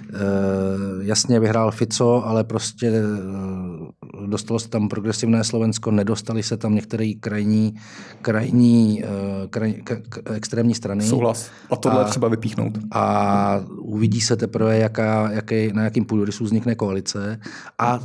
jasně 1.01 1.40
vyhrál 1.40 1.71
Fico, 1.71 2.27
ale 2.27 2.45
prostě 2.45 2.87
eh, 2.87 4.27
dostalo 4.27 4.59
se 4.59 4.69
tam 4.69 4.88
progresivné 4.88 5.45
Slovensko, 5.45 5.90
nedostali 5.90 6.42
se 6.42 6.57
tam 6.57 6.75
některé 6.75 7.12
krajní, 7.21 7.75
krajní, 8.23 9.05
eh, 9.05 9.09
kraj, 9.51 9.73
k, 9.73 10.09
k, 10.09 10.31
extrémní 10.35 10.75
strany. 10.75 11.05
Souhlas. 11.05 11.51
A 11.71 11.77
tohle 11.77 12.05
a, 12.05 12.05
třeba 12.05 12.29
vypíchnout. 12.29 12.79
A 12.92 13.61
uvidí 13.79 14.21
se 14.21 14.37
teprve, 14.37 14.79
jaká, 14.79 15.31
jaký, 15.31 15.73
na 15.73 15.85
jakým 15.85 16.05
půdorysu 16.05 16.45
vznikne 16.45 16.75
koalice 16.75 17.40
a 17.79 18.01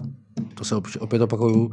to 0.54 0.64
se 0.64 0.76
opět 0.76 1.22
opakuju, 1.22 1.72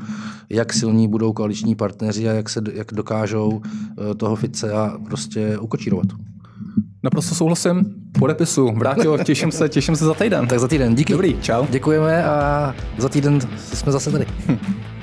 jak 0.50 0.72
silní 0.72 1.08
budou 1.08 1.32
koaliční 1.32 1.74
partneři 1.74 2.28
a 2.28 2.32
jak, 2.32 2.48
se, 2.48 2.62
jak 2.72 2.92
dokážou 2.92 3.62
eh, 3.62 4.14
toho 4.14 4.36
Fice 4.36 4.72
a 4.72 4.98
prostě 5.04 5.58
ukočírovat. 5.58 6.06
Naprosto 7.02 7.34
souhlasím. 7.34 7.94
Podepisu. 8.18 8.72
Vrátil, 8.76 9.18
těším 9.18 9.52
se, 9.52 9.68
těším 9.68 9.96
se 9.96 10.04
za 10.04 10.14
týden. 10.14 10.46
Tak 10.46 10.58
za 10.58 10.68
týden, 10.68 10.94
díky. 10.94 11.12
Dobrý, 11.12 11.36
čau. 11.40 11.66
Děkujeme 11.70 12.24
a 12.24 12.74
za 12.98 13.08
týden 13.08 13.40
jsme 13.56 13.92
zase 13.92 14.10
tady. 14.10 14.26
Hm. 14.48 14.58